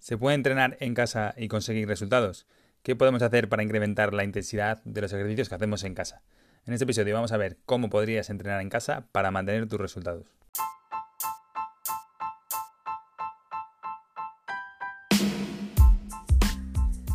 ¿Se 0.00 0.16
puede 0.16 0.34
entrenar 0.34 0.78
en 0.80 0.94
casa 0.94 1.34
y 1.36 1.48
conseguir 1.48 1.86
resultados? 1.86 2.46
¿Qué 2.82 2.96
podemos 2.96 3.20
hacer 3.20 3.50
para 3.50 3.62
incrementar 3.62 4.14
la 4.14 4.24
intensidad 4.24 4.82
de 4.84 5.02
los 5.02 5.12
ejercicios 5.12 5.50
que 5.50 5.54
hacemos 5.56 5.84
en 5.84 5.94
casa? 5.94 6.22
En 6.64 6.72
este 6.72 6.84
episodio 6.84 7.14
vamos 7.14 7.32
a 7.32 7.36
ver 7.36 7.58
cómo 7.66 7.90
podrías 7.90 8.30
entrenar 8.30 8.62
en 8.62 8.70
casa 8.70 9.04
para 9.12 9.30
mantener 9.30 9.68
tus 9.68 9.78
resultados. 9.78 10.24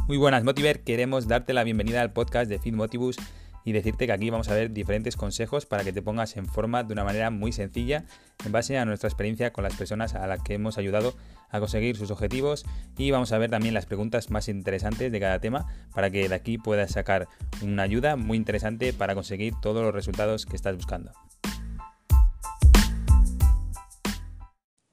Muy 0.08 0.18
buenas, 0.18 0.44
Motiver. 0.44 0.84
Queremos 0.84 1.28
darte 1.28 1.54
la 1.54 1.64
bienvenida 1.64 2.02
al 2.02 2.14
podcast 2.14 2.48
de 2.52 2.60
Fit 2.60 2.76
Motivus 2.76 3.18
y 3.64 3.72
decirte 3.72 4.06
que 4.06 4.14
aquí 4.14 4.30
vamos 4.30 4.48
a 4.50 4.54
ver 4.54 4.72
diferentes 4.72 5.18
consejos 5.18 5.66
para 5.66 5.84
que 5.84 5.92
te 5.92 6.04
pongas 6.04 6.38
en 6.38 6.46
forma 6.46 6.84
de 6.84 6.94
una 6.94 7.04
manera 7.04 7.32
muy 7.32 7.52
sencilla 7.52 8.06
en 8.46 8.52
base 8.52 8.78
a 8.78 8.86
nuestra 8.86 9.10
experiencia 9.10 9.52
con 9.52 9.64
las 9.64 9.76
personas 9.76 10.14
a 10.14 10.28
las 10.28 10.44
que 10.44 10.54
hemos 10.54 10.78
ayudado 10.78 11.16
a 11.50 11.60
conseguir 11.60 11.98
sus 11.98 12.12
objetivos 12.12 12.66
y 12.98 13.12
vamos 13.12 13.32
a 13.32 13.38
ver 13.38 13.50
también 13.50 13.74
las 13.74 13.86
preguntas 13.86 14.30
más 14.30 14.48
interesantes 14.48 15.12
de 15.12 15.20
cada 15.20 15.40
tema 15.40 15.66
para 15.94 16.10
que 16.10 16.28
de 16.28 16.36
aquí 16.36 16.58
puedas 16.58 16.92
sacar 16.92 17.28
una 17.62 17.84
ayuda 17.84 18.16
muy 18.16 18.38
interesante 18.38 18.94
para 18.94 19.16
conseguir 19.16 19.54
todos 19.62 19.84
los 19.84 19.94
resultados 19.94 20.46
que 20.46 20.56
estás 20.56 20.76
buscando. 20.76 21.12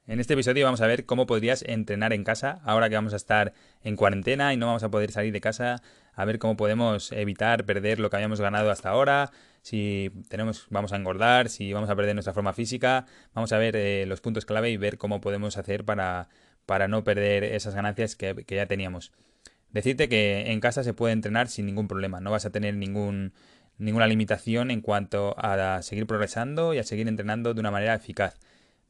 En 0.05 0.19
este 0.19 0.33
episodio 0.33 0.65
vamos 0.65 0.81
a 0.81 0.87
ver 0.87 1.05
cómo 1.05 1.25
podrías 1.25 1.63
entrenar 1.63 2.11
en 2.11 2.25
casa 2.25 2.59
ahora 2.65 2.89
que 2.89 2.95
vamos 2.95 3.13
a 3.13 3.15
estar 3.15 3.53
en 3.83 3.95
cuarentena 3.95 4.53
y 4.53 4.57
no 4.57 4.65
vamos 4.65 4.83
a 4.83 4.91
poder 4.91 5.11
salir 5.11 5.31
de 5.31 5.39
casa, 5.39 5.81
a 6.13 6.25
ver 6.25 6.39
cómo 6.39 6.57
podemos 6.57 7.13
evitar 7.13 7.65
perder 7.65 7.99
lo 7.99 8.09
que 8.09 8.17
habíamos 8.17 8.41
ganado 8.41 8.69
hasta 8.69 8.89
ahora, 8.89 9.31
si 9.63 10.11
tenemos 10.29 10.67
vamos 10.69 10.93
a 10.93 10.97
engordar, 10.97 11.49
si 11.49 11.73
vamos 11.73 11.89
a 11.89 11.95
perder 11.95 12.13
nuestra 12.13 12.33
forma 12.33 12.53
física, 12.53 13.07
vamos 13.33 13.51
a 13.53 13.57
ver 13.57 13.75
eh, 13.75 14.05
los 14.05 14.21
puntos 14.21 14.45
clave 14.45 14.69
y 14.69 14.77
ver 14.77 14.99
cómo 14.99 15.21
podemos 15.21 15.57
hacer 15.57 15.85
para, 15.85 16.29
para 16.67 16.87
no 16.87 17.03
perder 17.03 17.43
esas 17.43 17.73
ganancias 17.73 18.15
que, 18.15 18.35
que 18.45 18.55
ya 18.55 18.67
teníamos. 18.67 19.11
Decirte 19.71 20.07
que 20.07 20.51
en 20.51 20.59
casa 20.59 20.83
se 20.83 20.93
puede 20.93 21.13
entrenar 21.13 21.47
sin 21.47 21.65
ningún 21.65 21.87
problema, 21.87 22.19
no 22.19 22.29
vas 22.29 22.45
a 22.45 22.51
tener 22.51 22.75
ningún, 22.75 23.33
ninguna 23.77 24.05
limitación 24.05 24.69
en 24.69 24.81
cuanto 24.81 25.33
a 25.37 25.81
seguir 25.81 26.05
progresando 26.05 26.73
y 26.73 26.77
a 26.77 26.83
seguir 26.83 27.07
entrenando 27.07 27.53
de 27.53 27.59
una 27.59 27.71
manera 27.71 27.95
eficaz 27.95 28.39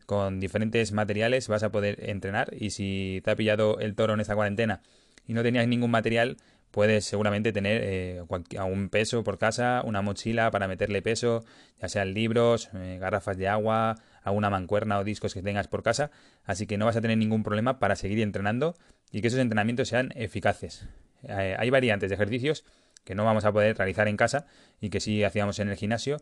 con 0.06 0.40
diferentes 0.40 0.92
materiales 0.92 1.48
vas 1.48 1.64
a 1.64 1.72
poder 1.72 2.10
entrenar 2.10 2.54
y 2.60 2.72
si 2.72 3.22
te 3.24 3.32
ha 3.32 3.36
pillado 3.36 3.80
el 3.80 3.96
toro 3.96 4.14
en 4.14 4.20
esta 4.20 4.36
cuarentena 4.36 4.82
y 5.28 5.34
no 5.34 5.44
tenías 5.44 5.68
ningún 5.68 5.92
material, 5.92 6.38
puedes 6.74 7.06
seguramente 7.06 7.54
tener 7.54 7.82
eh, 7.84 8.24
un 8.66 8.90
peso 8.90 9.24
por 9.24 9.38
casa, 9.38 9.84
una 9.86 10.02
mochila 10.02 10.50
para 10.50 10.68
meterle 10.68 11.04
peso, 11.04 11.46
ya 11.80 11.88
sean 11.88 12.16
libros, 12.16 12.72
eh, 12.74 12.98
garrafas 13.00 13.38
de 13.38 13.48
agua, 13.48 13.98
alguna 14.24 14.50
mancuerna 14.50 14.98
o 14.98 15.04
discos 15.04 15.36
que 15.36 15.44
tengas 15.44 15.68
por 15.68 15.84
casa, 15.84 16.10
así 16.46 16.66
que 16.66 16.80
no 16.80 16.86
vas 16.86 16.96
a 16.96 17.02
tener 17.02 17.20
ningún 17.20 17.44
problema 17.44 17.78
para 17.78 17.96
seguir 17.96 18.22
entrenando 18.22 18.74
y 19.12 19.22
que 19.22 19.28
esos 19.28 19.40
entrenamientos 19.40 19.88
sean 19.88 20.12
eficaces. 20.16 20.88
Eh, 21.22 21.56
hay 21.60 21.70
variantes 21.70 22.10
de 22.10 22.16
ejercicios 22.16 22.66
que 23.04 23.14
no 23.14 23.24
vamos 23.24 23.46
a 23.46 23.52
poder 23.52 23.78
realizar 23.78 24.08
en 24.08 24.18
casa 24.18 24.48
y 24.82 24.90
que 24.90 25.00
sí 25.00 25.24
hacíamos 25.24 25.60
en 25.60 25.70
el 25.70 25.76
gimnasio 25.76 26.18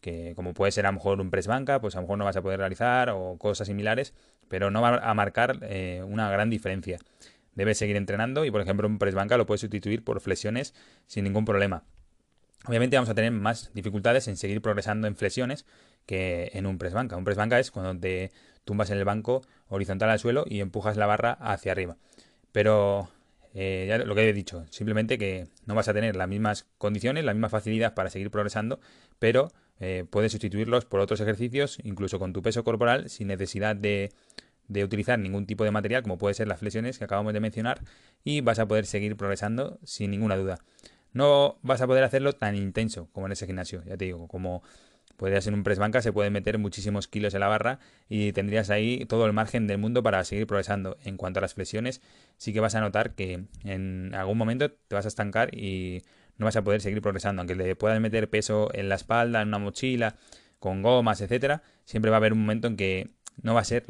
que 0.00 0.34
como 0.36 0.54
puede 0.54 0.72
ser 0.72 0.86
a 0.86 0.90
lo 0.90 0.94
mejor 0.94 1.20
un 1.20 1.30
press 1.30 1.46
banca, 1.46 1.80
pues 1.80 1.96
a 1.96 1.98
lo 1.98 2.02
mejor 2.02 2.18
no 2.18 2.24
vas 2.24 2.36
a 2.36 2.42
poder 2.42 2.60
realizar 2.60 3.10
o 3.10 3.36
cosas 3.38 3.66
similares, 3.66 4.14
pero 4.48 4.70
no 4.70 4.80
va 4.80 4.98
a 4.98 5.14
marcar 5.14 5.58
eh, 5.62 6.02
una 6.06 6.30
gran 6.30 6.50
diferencia. 6.50 6.98
Debes 7.56 7.78
seguir 7.78 7.96
entrenando 7.96 8.44
y 8.44 8.52
por 8.52 8.60
ejemplo 8.60 8.86
un 8.86 8.98
press 8.98 9.14
banca 9.14 9.36
lo 9.36 9.46
puedes 9.46 9.62
sustituir 9.62 10.04
por 10.04 10.20
flexiones 10.20 10.74
sin 11.06 11.24
ningún 11.24 11.44
problema. 11.44 11.82
Obviamente 12.66 12.96
vamos 12.96 13.10
a 13.10 13.14
tener 13.14 13.32
más 13.32 13.72
dificultades 13.74 14.28
en 14.28 14.36
seguir 14.36 14.60
progresando 14.60 15.08
en 15.08 15.16
flexiones 15.16 15.66
que 16.04 16.50
en 16.54 16.66
un 16.66 16.78
press 16.78 16.94
banca. 16.94 17.16
Un 17.16 17.24
press 17.24 17.36
banca 17.36 17.58
es 17.58 17.70
cuando 17.70 17.98
te 17.98 18.30
tumbas 18.64 18.90
en 18.90 18.98
el 18.98 19.04
banco 19.04 19.42
horizontal 19.68 20.10
al 20.10 20.18
suelo 20.18 20.44
y 20.48 20.60
empujas 20.60 20.96
la 20.96 21.06
barra 21.06 21.32
hacia 21.32 21.72
arriba. 21.72 21.96
Pero 22.52 23.08
eh, 23.54 23.86
ya 23.88 23.98
lo 23.98 24.14
que 24.14 24.28
he 24.28 24.32
dicho, 24.32 24.66
simplemente 24.70 25.16
que 25.16 25.46
no 25.64 25.74
vas 25.74 25.88
a 25.88 25.94
tener 25.94 26.14
las 26.16 26.28
mismas 26.28 26.66
condiciones, 26.76 27.24
la 27.24 27.32
misma 27.32 27.48
facilidad 27.48 27.94
para 27.94 28.10
seguir 28.10 28.30
progresando, 28.30 28.80
pero 29.18 29.48
eh, 29.80 30.04
puedes 30.08 30.32
sustituirlos 30.32 30.84
por 30.84 31.00
otros 31.00 31.20
ejercicios, 31.20 31.78
incluso 31.84 32.18
con 32.18 32.32
tu 32.32 32.42
peso 32.42 32.64
corporal, 32.64 33.08
sin 33.08 33.28
necesidad 33.28 33.76
de, 33.76 34.12
de 34.68 34.84
utilizar 34.84 35.18
ningún 35.18 35.46
tipo 35.46 35.64
de 35.64 35.70
material, 35.70 36.02
como 36.02 36.18
puede 36.18 36.34
ser 36.34 36.48
las 36.48 36.60
flexiones 36.60 36.98
que 36.98 37.04
acabamos 37.04 37.32
de 37.32 37.40
mencionar, 37.40 37.80
y 38.24 38.40
vas 38.40 38.58
a 38.58 38.66
poder 38.66 38.86
seguir 38.86 39.16
progresando 39.16 39.78
sin 39.84 40.10
ninguna 40.10 40.36
duda. 40.36 40.58
No 41.12 41.58
vas 41.62 41.80
a 41.80 41.86
poder 41.86 42.04
hacerlo 42.04 42.32
tan 42.32 42.56
intenso 42.56 43.08
como 43.12 43.26
en 43.26 43.32
ese 43.32 43.46
gimnasio, 43.46 43.82
ya 43.84 43.96
te 43.96 44.04
digo, 44.04 44.28
como 44.28 44.62
podría 45.16 45.40
ser 45.40 45.54
un 45.54 45.62
press 45.62 45.78
banca, 45.78 46.02
se 46.02 46.12
pueden 46.12 46.32
meter 46.32 46.58
muchísimos 46.58 47.08
kilos 47.08 47.34
en 47.34 47.40
la 47.40 47.48
barra 47.48 47.78
y 48.08 48.32
tendrías 48.32 48.70
ahí 48.70 49.06
todo 49.06 49.26
el 49.26 49.32
margen 49.32 49.66
del 49.66 49.78
mundo 49.78 50.02
para 50.02 50.22
seguir 50.24 50.46
progresando. 50.46 50.98
En 51.04 51.16
cuanto 51.16 51.40
a 51.40 51.42
las 51.42 51.54
flexiones, 51.54 52.02
sí 52.36 52.52
que 52.52 52.60
vas 52.60 52.74
a 52.74 52.80
notar 52.80 53.14
que 53.14 53.44
en 53.64 54.14
algún 54.14 54.38
momento 54.38 54.70
te 54.70 54.94
vas 54.94 55.06
a 55.06 55.08
estancar 55.08 55.54
y 55.56 56.02
no 56.36 56.44
vas 56.44 56.56
a 56.56 56.64
poder 56.64 56.80
seguir 56.80 57.00
progresando. 57.00 57.40
Aunque 57.40 57.54
le 57.54 57.76
puedas 57.76 58.00
meter 58.00 58.28
peso 58.28 58.68
en 58.74 58.88
la 58.88 58.96
espalda, 58.96 59.42
en 59.42 59.48
una 59.48 59.58
mochila, 59.58 60.16
con 60.58 60.82
gomas, 60.82 61.20
etcétera, 61.20 61.62
siempre 61.84 62.10
va 62.10 62.16
a 62.16 62.18
haber 62.18 62.32
un 62.32 62.40
momento 62.40 62.68
en 62.68 62.76
que 62.76 63.10
no 63.42 63.54
va 63.54 63.60
a 63.60 63.64
ser 63.64 63.84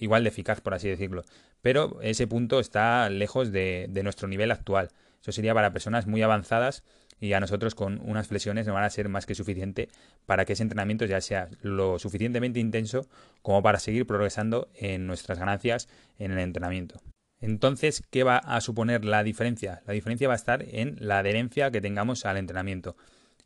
igual 0.00 0.24
de 0.24 0.28
eficaz, 0.28 0.60
por 0.60 0.74
así 0.74 0.88
decirlo. 0.88 1.24
Pero 1.62 2.00
ese 2.02 2.26
punto 2.26 2.60
está 2.60 3.08
lejos 3.10 3.52
de, 3.52 3.88
nuestro 4.02 4.28
nivel 4.28 4.50
actual. 4.50 4.90
Eso 5.20 5.32
sería 5.32 5.54
para 5.54 5.72
personas 5.72 6.06
muy 6.06 6.22
avanzadas 6.22 6.84
y 7.20 7.32
a 7.32 7.40
nosotros 7.40 7.74
con 7.74 8.00
unas 8.04 8.28
flexiones 8.28 8.66
nos 8.66 8.74
van 8.74 8.84
a 8.84 8.90
ser 8.90 9.08
más 9.08 9.24
que 9.24 9.34
suficiente 9.34 9.88
para 10.26 10.44
que 10.44 10.52
ese 10.52 10.62
entrenamiento 10.62 11.06
ya 11.06 11.20
sea 11.20 11.48
lo 11.62 11.98
suficientemente 11.98 12.60
intenso 12.60 13.08
como 13.40 13.62
para 13.62 13.78
seguir 13.78 14.06
progresando 14.06 14.68
en 14.74 15.06
nuestras 15.06 15.38
ganancias 15.38 15.88
en 16.18 16.32
el 16.32 16.38
entrenamiento. 16.38 17.00
Entonces, 17.40 18.02
¿qué 18.10 18.24
va 18.24 18.38
a 18.38 18.60
suponer 18.60 19.04
la 19.04 19.22
diferencia? 19.22 19.82
La 19.86 19.92
diferencia 19.92 20.28
va 20.28 20.34
a 20.34 20.36
estar 20.36 20.64
en 20.68 20.96
la 20.98 21.18
adherencia 21.18 21.70
que 21.70 21.80
tengamos 21.80 22.26
al 22.26 22.36
entrenamiento. 22.36 22.96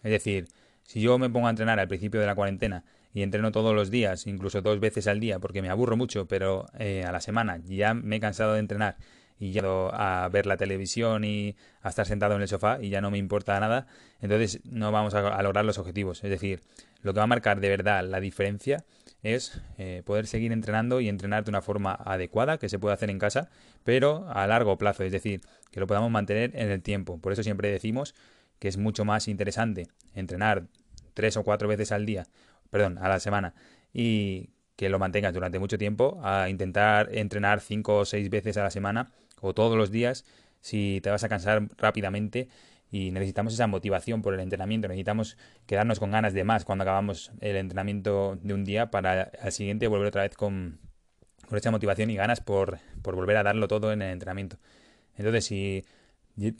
Es 0.03 0.11
decir, 0.11 0.49
si 0.83 1.01
yo 1.01 1.19
me 1.19 1.31
pongo 1.31 1.49
a 1.49 1.51
entrenar 1.51 1.79
al 1.79 1.89
principio 1.89 2.21
de 2.21 2.27
la 2.27 2.35
cuarentena 2.35 2.85
y 3.13 3.23
entreno 3.23 3.53
todos 3.53 3.75
los 3.75 3.91
días, 3.91 4.27
incluso 4.27 4.63
dos 4.63 4.81
veces 4.81 5.07
al 5.07 5.21
día, 5.21 5.39
porque 5.39 5.63
me 5.63 5.71
aburro 5.71 5.97
mucho, 5.97 6.27
pero 6.27 6.67
eh, 6.79 7.05
a 7.05 7.13
la 7.13 7.21
semana 7.21 7.59
ya 7.65 7.95
me 7.95 8.17
he 8.17 8.21
cansado 8.21 8.55
de 8.55 8.61
entrenar 8.61 8.97
y 9.39 9.53
ya 9.53 9.63
a 9.65 10.29
ver 10.31 10.47
la 10.47 10.57
televisión 10.57 11.25
y 11.25 11.57
a 11.83 11.89
estar 11.89 12.07
sentado 12.07 12.35
en 12.35 12.43
el 12.43 12.49
sofá 12.49 12.79
y 12.81 12.89
ya 12.89 13.01
no 13.01 13.11
me 13.11 13.19
importa 13.19 13.59
nada, 13.61 13.87
entonces 14.21 14.61
no 14.65 14.91
vamos 14.91 15.15
a 15.15 15.43
lograr 15.43 15.65
los 15.65 15.79
objetivos. 15.79 16.25
Es 16.25 16.31
decir, 16.31 16.61
lo 17.03 17.13
que 17.15 17.19
va 17.19 17.25
a 17.25 17.29
marcar 17.29 17.61
de 17.61 17.69
verdad 17.69 18.05
la 18.05 18.21
diferencia 18.21 18.85
es 19.23 19.61
eh, 19.79 20.03
poder 20.05 20.27
seguir 20.27 20.53
entrenando 20.53 21.01
y 21.01 21.09
entrenar 21.09 21.45
de 21.45 21.51
una 21.51 21.63
forma 21.63 21.93
adecuada 21.93 22.59
que 22.59 22.69
se 22.69 22.79
puede 22.79 22.95
hacer 22.95 23.11
en 23.11 23.19
casa, 23.19 23.49
pero 23.85 24.29
a 24.29 24.47
largo 24.47 24.77
plazo, 24.79 25.05
es 25.05 25.13
decir, 25.13 25.41
que 25.71 25.81
lo 25.81 25.87
podamos 25.87 26.11
mantener 26.11 26.53
en 26.55 26.71
el 26.71 26.83
tiempo. 26.83 27.19
Por 27.19 27.33
eso 27.33 27.43
siempre 27.43 27.71
decimos 27.71 28.15
que 28.59 28.69
es 28.69 28.77
mucho 28.77 29.05
más 29.05 29.29
interesante 29.29 29.89
entrenar 30.15 30.67
tres 31.15 31.37
o 31.37 31.45
cuatro 31.45 31.69
veces 31.69 31.93
al 31.93 32.07
día, 32.07 32.27
perdón, 32.71 32.99
a 32.99 33.09
la 33.09 33.21
semana, 33.21 33.55
y 33.93 34.51
que 34.77 34.89
lo 34.89 34.99
mantengas 34.99 35.35
durante 35.35 35.59
mucho 35.59 35.79
tiempo, 35.79 36.21
a 36.23 36.49
intentar 36.49 37.09
entrenar 37.13 37.61
cinco 37.61 37.99
o 37.99 38.05
seis 38.05 38.31
veces 38.31 38.57
a 38.57 38.63
la 38.63 38.71
semana 38.71 39.11
o 39.41 39.53
todos 39.53 39.77
los 39.77 39.91
días, 39.91 40.25
si 40.61 41.01
te 41.03 41.11
vas 41.11 41.25
a 41.25 41.29
cansar 41.29 41.67
rápidamente. 41.77 42.49
Y 42.91 43.11
necesitamos 43.11 43.53
esa 43.53 43.67
motivación 43.67 44.23
por 44.23 44.33
el 44.33 44.41
entrenamiento, 44.41 44.89
necesitamos 44.89 45.37
quedarnos 45.67 45.99
con 45.99 46.11
ganas 46.11 46.33
de 46.33 46.45
más 46.45 46.65
cuando 46.65 46.85
acabamos 46.85 47.33
el 47.41 47.57
entrenamiento 47.57 48.39
de 48.41 48.55
un 48.55 48.65
día 48.65 48.91
para 48.91 49.31
al 49.43 49.53
siguiente 49.53 49.89
volver 49.89 50.07
otra 50.07 50.23
vez 50.23 50.35
con, 50.35 50.79
con 51.49 51.59
esa 51.59 51.71
motivación 51.71 52.09
y 52.09 52.17
ganas 52.17 52.41
por, 52.41 52.79
por 53.03 53.15
volver 53.15 53.37
a 53.37 53.43
darlo 53.43 53.69
todo 53.69 53.93
en 53.93 54.01
el 54.01 54.13
entrenamiento. 54.13 54.59
Entonces, 55.17 55.45
si 55.45 55.85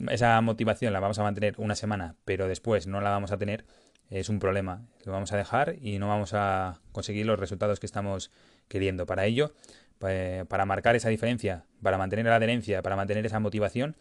esa 0.09 0.39
motivación 0.41 0.93
la 0.93 0.99
vamos 0.99 1.17
a 1.19 1.23
mantener 1.23 1.55
una 1.57 1.75
semana, 1.75 2.15
pero 2.25 2.47
después 2.47 2.85
no 2.85 3.01
la 3.01 3.09
vamos 3.09 3.31
a 3.31 3.37
tener, 3.37 3.65
es 4.09 4.29
un 4.29 4.39
problema. 4.39 4.85
Lo 5.05 5.11
vamos 5.11 5.31
a 5.33 5.37
dejar 5.37 5.75
y 5.81 5.99
no 5.99 6.07
vamos 6.07 6.33
a 6.33 6.79
conseguir 6.91 7.25
los 7.25 7.39
resultados 7.39 7.79
que 7.79 7.85
estamos 7.85 8.31
queriendo. 8.67 9.05
Para 9.05 9.25
ello, 9.25 9.53
para 9.99 10.65
marcar 10.65 10.95
esa 10.95 11.09
diferencia, 11.09 11.65
para 11.81 11.97
mantener 11.97 12.25
la 12.25 12.35
adherencia, 12.35 12.81
para 12.81 12.95
mantener 12.95 13.25
esa 13.25 13.39
motivación, 13.39 13.95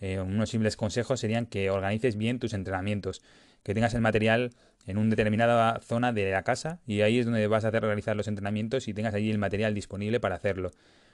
eh, 0.00 0.20
unos 0.20 0.50
simples 0.50 0.76
consejos 0.76 1.20
serían 1.20 1.46
que 1.46 1.70
organices 1.70 2.16
bien 2.16 2.38
tus 2.38 2.54
entrenamientos, 2.54 3.22
que 3.62 3.74
tengas 3.74 3.94
el 3.94 4.00
material 4.00 4.52
en 4.86 4.96
una 4.96 5.10
determinada 5.10 5.80
zona 5.80 6.12
de 6.12 6.30
la 6.30 6.42
casa 6.42 6.80
y 6.86 7.00
ahí 7.02 7.18
es 7.18 7.26
donde 7.26 7.46
vas 7.46 7.64
a 7.64 7.68
hacer 7.68 7.82
realizar 7.82 8.16
los 8.16 8.28
entrenamientos 8.28 8.88
y 8.88 8.94
tengas 8.94 9.14
allí 9.14 9.30
el 9.30 9.38
material 9.38 9.74
disponible 9.74 10.20
para 10.20 10.36
hacerlo. 10.36 10.70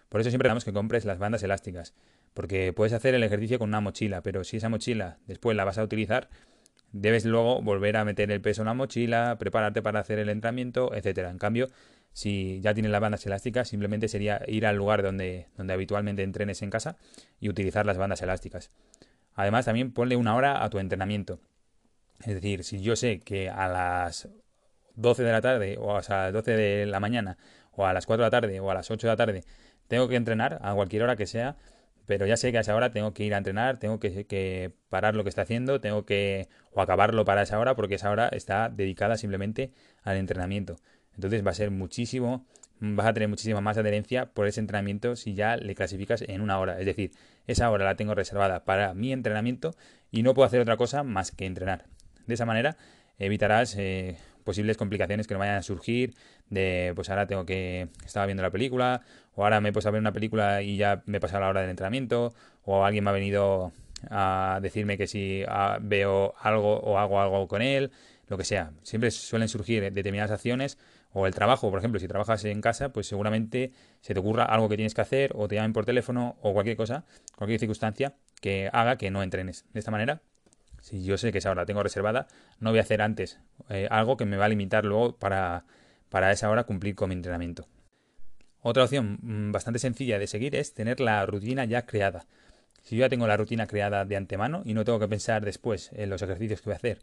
Por 0.08 0.20
eso 0.20 0.30
siempre 0.30 0.48
damos 0.48 0.64
que 0.64 0.72
compres 0.72 1.04
las 1.04 1.18
bandas 1.18 1.42
elásticas, 1.42 1.94
porque 2.34 2.72
puedes 2.72 2.92
hacer 2.92 3.14
el 3.14 3.24
ejercicio 3.24 3.58
con 3.58 3.70
una 3.70 3.80
mochila, 3.80 4.22
pero 4.22 4.44
si 4.44 4.58
esa 4.58 4.68
mochila 4.68 5.18
después 5.26 5.56
la 5.56 5.64
vas 5.64 5.78
a 5.78 5.82
utilizar, 5.82 6.28
debes 6.94 7.24
luego 7.24 7.60
volver 7.60 7.96
a 7.96 8.04
meter 8.04 8.30
el 8.30 8.40
peso 8.40 8.62
en 8.62 8.66
la 8.66 8.74
mochila, 8.74 9.36
prepararte 9.36 9.82
para 9.82 9.98
hacer 9.98 10.20
el 10.20 10.28
entrenamiento, 10.28 10.94
etcétera. 10.94 11.30
En 11.30 11.38
cambio, 11.38 11.68
si 12.12 12.60
ya 12.60 12.72
tienes 12.72 12.92
las 12.92 13.00
bandas 13.00 13.26
elásticas, 13.26 13.68
simplemente 13.68 14.06
sería 14.06 14.40
ir 14.46 14.64
al 14.64 14.76
lugar 14.76 15.02
donde, 15.02 15.48
donde 15.56 15.72
habitualmente 15.72 16.22
entrenes 16.22 16.62
en 16.62 16.70
casa 16.70 16.96
y 17.40 17.48
utilizar 17.48 17.84
las 17.84 17.98
bandas 17.98 18.22
elásticas. 18.22 18.70
Además, 19.34 19.64
también 19.64 19.92
ponle 19.92 20.14
una 20.14 20.36
hora 20.36 20.62
a 20.62 20.70
tu 20.70 20.78
entrenamiento. 20.78 21.40
Es 22.20 22.34
decir, 22.34 22.62
si 22.62 22.80
yo 22.80 22.94
sé 22.94 23.20
que 23.20 23.50
a 23.50 23.66
las 23.66 24.28
12 24.94 25.24
de 25.24 25.32
la 25.32 25.40
tarde, 25.40 25.76
o 25.76 25.96
a 25.96 26.02
las 26.08 26.32
12 26.32 26.52
de 26.52 26.86
la 26.86 27.00
mañana, 27.00 27.38
o 27.72 27.86
a 27.86 27.92
las 27.92 28.06
4 28.06 28.22
de 28.22 28.26
la 28.26 28.30
tarde, 28.30 28.60
o 28.60 28.70
a 28.70 28.74
las 28.74 28.88
8 28.88 29.08
de 29.08 29.12
la 29.12 29.16
tarde, 29.16 29.44
tengo 29.88 30.06
que 30.06 30.14
entrenar 30.14 30.60
a 30.62 30.72
cualquier 30.74 31.02
hora 31.02 31.16
que 31.16 31.26
sea, 31.26 31.56
pero 32.06 32.26
ya 32.26 32.36
sé 32.36 32.52
que 32.52 32.58
a 32.58 32.60
esa 32.60 32.74
hora 32.74 32.90
tengo 32.90 33.14
que 33.14 33.24
ir 33.24 33.34
a 33.34 33.38
entrenar, 33.38 33.78
tengo 33.78 33.98
que, 33.98 34.72
parar 34.88 35.14
lo 35.14 35.22
que 35.22 35.30
está 35.30 35.42
haciendo, 35.42 35.80
tengo 35.80 36.04
que 36.04 36.48
o 36.72 36.80
acabarlo 36.80 37.24
para 37.24 37.42
esa 37.42 37.58
hora 37.58 37.74
porque 37.74 37.94
esa 37.94 38.10
hora 38.10 38.28
está 38.28 38.68
dedicada 38.68 39.16
simplemente 39.16 39.72
al 40.02 40.16
entrenamiento. 40.16 40.76
Entonces 41.14 41.46
va 41.46 41.52
a 41.52 41.54
ser 41.54 41.70
muchísimo, 41.70 42.46
vas 42.80 43.06
a 43.06 43.14
tener 43.14 43.28
muchísima 43.28 43.60
más 43.60 43.78
adherencia 43.78 44.26
por 44.26 44.46
ese 44.46 44.60
entrenamiento 44.60 45.16
si 45.16 45.34
ya 45.34 45.56
le 45.56 45.74
clasificas 45.74 46.22
en 46.22 46.40
una 46.40 46.58
hora. 46.58 46.78
Es 46.78 46.86
decir, 46.86 47.12
esa 47.46 47.70
hora 47.70 47.84
la 47.84 47.96
tengo 47.96 48.14
reservada 48.14 48.64
para 48.64 48.94
mi 48.94 49.12
entrenamiento 49.12 49.74
y 50.10 50.22
no 50.22 50.34
puedo 50.34 50.46
hacer 50.46 50.60
otra 50.60 50.76
cosa 50.76 51.02
más 51.02 51.30
que 51.30 51.46
entrenar. 51.46 51.86
De 52.26 52.34
esa 52.34 52.46
manera 52.46 52.76
evitarás 53.18 53.76
eh, 53.78 54.16
posibles 54.44 54.76
complicaciones 54.76 55.26
que 55.26 55.34
no 55.34 55.40
vayan 55.40 55.56
a 55.56 55.62
surgir 55.62 56.14
de 56.50 56.92
pues 56.94 57.10
ahora 57.10 57.26
tengo 57.26 57.44
que 57.46 57.88
estaba 58.04 58.26
viendo 58.26 58.42
la 58.42 58.50
película 58.50 59.02
o 59.34 59.42
ahora 59.42 59.60
me 59.60 59.70
he 59.70 59.72
puesto 59.72 59.88
a 59.88 59.92
ver 59.92 60.00
una 60.00 60.12
película 60.12 60.62
y 60.62 60.76
ya 60.76 61.02
me 61.06 61.18
he 61.18 61.20
pasado 61.20 61.40
la 61.40 61.48
hora 61.48 61.62
del 61.62 61.70
entrenamiento 61.70 62.34
o 62.64 62.84
alguien 62.84 63.04
me 63.04 63.10
ha 63.10 63.14
venido 63.14 63.72
a 64.10 64.58
decirme 64.62 64.98
que 64.98 65.06
si 65.06 65.44
veo 65.80 66.34
algo 66.38 66.78
o 66.80 66.98
hago 66.98 67.20
algo 67.20 67.48
con 67.48 67.62
él 67.62 67.90
lo 68.26 68.38
que 68.38 68.44
sea. 68.44 68.72
Siempre 68.82 69.10
suelen 69.10 69.48
surgir 69.48 69.92
determinadas 69.92 70.30
acciones 70.30 70.78
o 71.12 71.26
el 71.26 71.34
trabajo. 71.34 71.70
Por 71.70 71.78
ejemplo 71.78 72.00
si 72.00 72.08
trabajas 72.08 72.44
en 72.44 72.60
casa 72.60 72.90
pues 72.90 73.06
seguramente 73.06 73.72
se 74.00 74.14
te 74.14 74.20
ocurra 74.20 74.44
algo 74.44 74.68
que 74.68 74.76
tienes 74.76 74.94
que 74.94 75.00
hacer 75.00 75.32
o 75.34 75.48
te 75.48 75.56
llamen 75.56 75.72
por 75.72 75.84
teléfono 75.84 76.36
o 76.42 76.52
cualquier 76.52 76.76
cosa 76.76 77.04
cualquier 77.36 77.58
circunstancia 77.58 78.14
que 78.40 78.68
haga 78.72 78.96
que 78.96 79.10
no 79.10 79.22
entrenes. 79.22 79.64
De 79.72 79.78
esta 79.78 79.90
manera 79.90 80.20
si 80.84 81.02
yo 81.02 81.16
sé 81.16 81.32
que 81.32 81.38
esa 81.38 81.50
hora 81.50 81.62
la 81.62 81.66
tengo 81.66 81.82
reservada, 81.82 82.28
no 82.60 82.68
voy 82.68 82.78
a 82.78 82.82
hacer 82.82 83.00
antes 83.00 83.38
eh, 83.70 83.88
algo 83.90 84.18
que 84.18 84.26
me 84.26 84.36
va 84.36 84.44
a 84.44 84.48
limitar 84.50 84.84
luego 84.84 85.16
para, 85.16 85.64
para 86.10 86.30
esa 86.30 86.50
hora 86.50 86.64
cumplir 86.64 86.94
con 86.94 87.08
mi 87.08 87.14
entrenamiento. 87.14 87.66
Otra 88.60 88.84
opción 88.84 89.18
mm, 89.22 89.50
bastante 89.50 89.78
sencilla 89.78 90.18
de 90.18 90.26
seguir 90.26 90.54
es 90.54 90.74
tener 90.74 91.00
la 91.00 91.24
rutina 91.24 91.64
ya 91.64 91.86
creada. 91.86 92.26
Si 92.82 92.96
yo 92.96 93.00
ya 93.00 93.08
tengo 93.08 93.26
la 93.26 93.38
rutina 93.38 93.66
creada 93.66 94.04
de 94.04 94.14
antemano 94.14 94.60
y 94.66 94.74
no 94.74 94.84
tengo 94.84 94.98
que 94.98 95.08
pensar 95.08 95.42
después 95.42 95.88
en 95.94 96.10
los 96.10 96.20
ejercicios 96.20 96.60
que 96.60 96.66
voy 96.66 96.74
a 96.74 96.76
hacer 96.76 96.98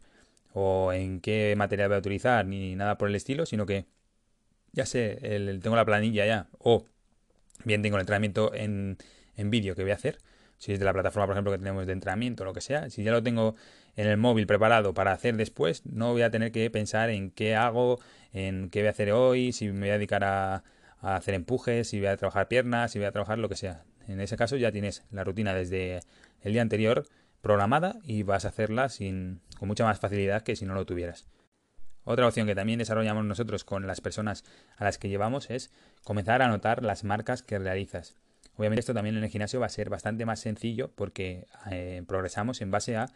o 0.52 0.92
en 0.92 1.20
qué 1.20 1.52
material 1.56 1.88
voy 1.88 1.96
a 1.96 1.98
utilizar 1.98 2.46
ni 2.46 2.76
nada 2.76 2.98
por 2.98 3.08
el 3.08 3.16
estilo, 3.16 3.46
sino 3.46 3.66
que 3.66 3.86
ya 4.70 4.86
sé, 4.86 5.18
tengo 5.60 5.74
la 5.74 5.84
planilla 5.84 6.24
ya 6.24 6.46
o 6.60 6.86
bien 7.64 7.82
tengo 7.82 7.96
el 7.96 8.02
entrenamiento 8.02 8.54
en, 8.54 8.96
en 9.36 9.50
vídeo 9.50 9.74
que 9.74 9.82
voy 9.82 9.90
a 9.90 9.96
hacer, 9.96 10.18
si 10.62 10.72
es 10.72 10.78
de 10.78 10.84
la 10.84 10.92
plataforma, 10.92 11.26
por 11.26 11.34
ejemplo, 11.34 11.50
que 11.50 11.58
tenemos 11.58 11.86
de 11.88 11.92
entrenamiento 11.92 12.44
lo 12.44 12.52
que 12.52 12.60
sea, 12.60 12.88
si 12.88 13.02
ya 13.02 13.10
lo 13.10 13.20
tengo 13.20 13.56
en 13.96 14.06
el 14.06 14.16
móvil 14.16 14.46
preparado 14.46 14.94
para 14.94 15.10
hacer 15.10 15.36
después, 15.36 15.84
no 15.86 16.12
voy 16.12 16.22
a 16.22 16.30
tener 16.30 16.52
que 16.52 16.70
pensar 16.70 17.10
en 17.10 17.32
qué 17.32 17.56
hago, 17.56 17.98
en 18.32 18.70
qué 18.70 18.78
voy 18.78 18.86
a 18.86 18.90
hacer 18.90 19.10
hoy, 19.10 19.50
si 19.50 19.72
me 19.72 19.80
voy 19.80 19.88
a 19.88 19.94
dedicar 19.94 20.22
a, 20.22 20.62
hacer 21.00 21.34
empujes, 21.34 21.88
si 21.88 21.98
voy 21.98 22.06
a 22.06 22.16
trabajar 22.16 22.46
piernas, 22.46 22.92
si 22.92 23.00
voy 23.00 23.06
a 23.06 23.10
trabajar 23.10 23.40
lo 23.40 23.48
que 23.48 23.56
sea. 23.56 23.82
En 24.06 24.20
ese 24.20 24.36
caso 24.36 24.56
ya 24.56 24.70
tienes 24.70 25.02
la 25.10 25.24
rutina 25.24 25.52
desde 25.52 25.98
el 26.42 26.52
día 26.52 26.62
anterior 26.62 27.08
programada 27.40 27.96
y 28.04 28.22
vas 28.22 28.44
a 28.44 28.48
hacerla 28.50 28.88
sin, 28.88 29.40
con 29.58 29.66
mucha 29.66 29.84
más 29.84 29.98
facilidad 29.98 30.42
que 30.42 30.54
si 30.54 30.64
no 30.64 30.74
lo 30.74 30.86
tuvieras. 30.86 31.26
Otra 32.04 32.28
opción 32.28 32.46
que 32.46 32.54
también 32.54 32.78
desarrollamos 32.78 33.24
nosotros 33.24 33.64
con 33.64 33.88
las 33.88 34.00
personas 34.00 34.44
a 34.76 34.84
las 34.84 34.98
que 34.98 35.08
llevamos 35.08 35.50
es 35.50 35.72
comenzar 36.04 36.40
a 36.40 36.44
anotar 36.44 36.84
las 36.84 37.02
marcas 37.02 37.42
que 37.42 37.58
realizas. 37.58 38.14
Obviamente 38.56 38.80
esto 38.80 38.94
también 38.94 39.16
en 39.16 39.24
el 39.24 39.30
gimnasio 39.30 39.60
va 39.60 39.66
a 39.66 39.70
ser 39.70 39.88
bastante 39.88 40.26
más 40.26 40.40
sencillo 40.40 40.90
porque 40.94 41.46
eh, 41.70 42.02
progresamos 42.06 42.60
en 42.60 42.70
base 42.70 42.96
a 42.96 43.06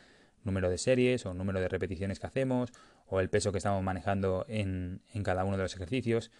número 0.45 0.71
de 0.71 0.79
series 0.79 1.27
o 1.27 1.35
número 1.35 1.61
de 1.61 1.69
repeticiones 1.69 2.21
que 2.21 2.27
hacemos 2.27 2.73
o 3.07 3.21
el 3.21 3.29
peso 3.29 3.53
que 3.53 3.59
estamos 3.59 3.83
manejando 3.83 4.47
en, 4.49 5.03
en 5.13 5.23
cada 5.23 5.45
uno 5.45 5.57
de 5.57 5.65
los 5.65 5.75
ejercicios. 5.75 6.31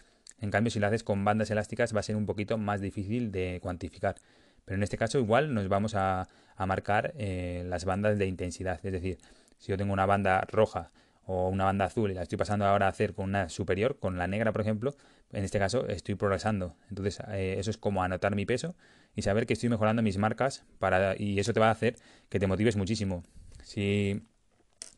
En 0.41 0.51
cambio, 0.51 0.71
si 0.71 0.79
lo 0.79 0.87
haces 0.87 1.03
con 1.03 1.25
bandas 1.25 1.51
elásticas 1.51 1.95
va 1.95 2.01
a 2.01 2.03
ser 2.03 2.17
un 2.17 2.27
poquito 2.27 2.59
más 2.59 2.81
difícil 2.81 3.33
de 3.33 3.59
cuantificar. 3.63 4.17
Pero 4.65 4.77
en 4.77 4.83
este 4.83 4.97
caso 4.97 5.19
igual 5.19 5.55
nos 5.55 5.69
vamos 5.69 5.95
a, 5.95 6.29
a 6.57 6.67
marcar 6.67 7.15
eh, 7.17 7.65
las 7.67 7.85
bandas 7.85 8.19
de 8.19 8.27
intensidad. 8.27 8.81
Es 8.85 8.93
decir, 8.93 9.19
si 9.59 9.69
yo 9.69 9.77
tengo 9.77 9.93
una 9.93 10.07
banda 10.07 10.41
roja 10.51 10.91
o 11.27 11.49
una 11.49 11.65
banda 11.65 11.85
azul 11.85 12.11
y 12.11 12.15
la 12.15 12.23
estoy 12.23 12.39
pasando 12.39 12.65
ahora 12.65 12.87
a 12.87 12.89
hacer 12.89 13.13
con 13.13 13.27
una 13.27 13.49
superior, 13.49 13.99
con 13.99 14.17
la 14.17 14.27
negra 14.27 14.53
por 14.53 14.61
ejemplo, 14.63 14.97
en 15.33 15.45
este 15.45 15.59
caso 15.59 15.87
estoy 15.89 16.15
progresando. 16.15 16.77
Entonces 16.89 17.21
eh, 17.29 17.57
eso 17.59 17.71
es 17.71 17.77
como 17.77 18.03
anotar 18.03 18.35
mi 18.35 18.47
peso 18.47 18.77
y 19.15 19.23
saber 19.23 19.47
que 19.47 19.53
estoy 19.53 19.69
mejorando 19.69 20.03
mis 20.03 20.19
marcas 20.19 20.65
para 20.79 21.21
y 21.21 21.39
eso 21.39 21.53
te 21.53 21.61
va 21.61 21.69
a 21.69 21.73
hacer 21.73 21.97
que 22.29 22.39
te 22.39 22.47
motives 22.47 22.77
muchísimo. 22.77 23.25
Si 23.63 24.23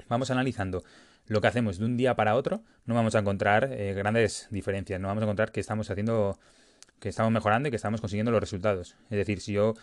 vamos 0.09 0.31
analizando 0.31 0.85
lo 1.27 1.41
que 1.41 1.47
hacemos 1.47 1.79
de 1.79 1.87
un 1.87 1.97
día 1.97 2.15
para 2.15 2.35
otro, 2.35 2.63
no 2.85 2.95
vamos 2.95 3.15
a 3.15 3.21
encontrar 3.21 3.71
eh, 3.73 3.95
grandes 3.95 4.49
diferencias, 4.51 5.01
no 5.01 5.09
vamos 5.09 5.23
a 5.23 5.25
encontrar 5.25 5.51
que 5.53 5.61
estamos 5.61 5.91
haciendo, 5.91 6.39
que 7.01 7.09
estamos 7.09 7.33
mejorando 7.33 7.69
y 7.69 7.71
que 7.71 7.77
estamos 7.77 8.01
consiguiendo 8.01 8.33
los 8.33 8.41
resultados. 8.41 8.97
Es 9.11 9.17
decir, 9.17 9.41
si 9.41 9.53
yo 9.53 9.75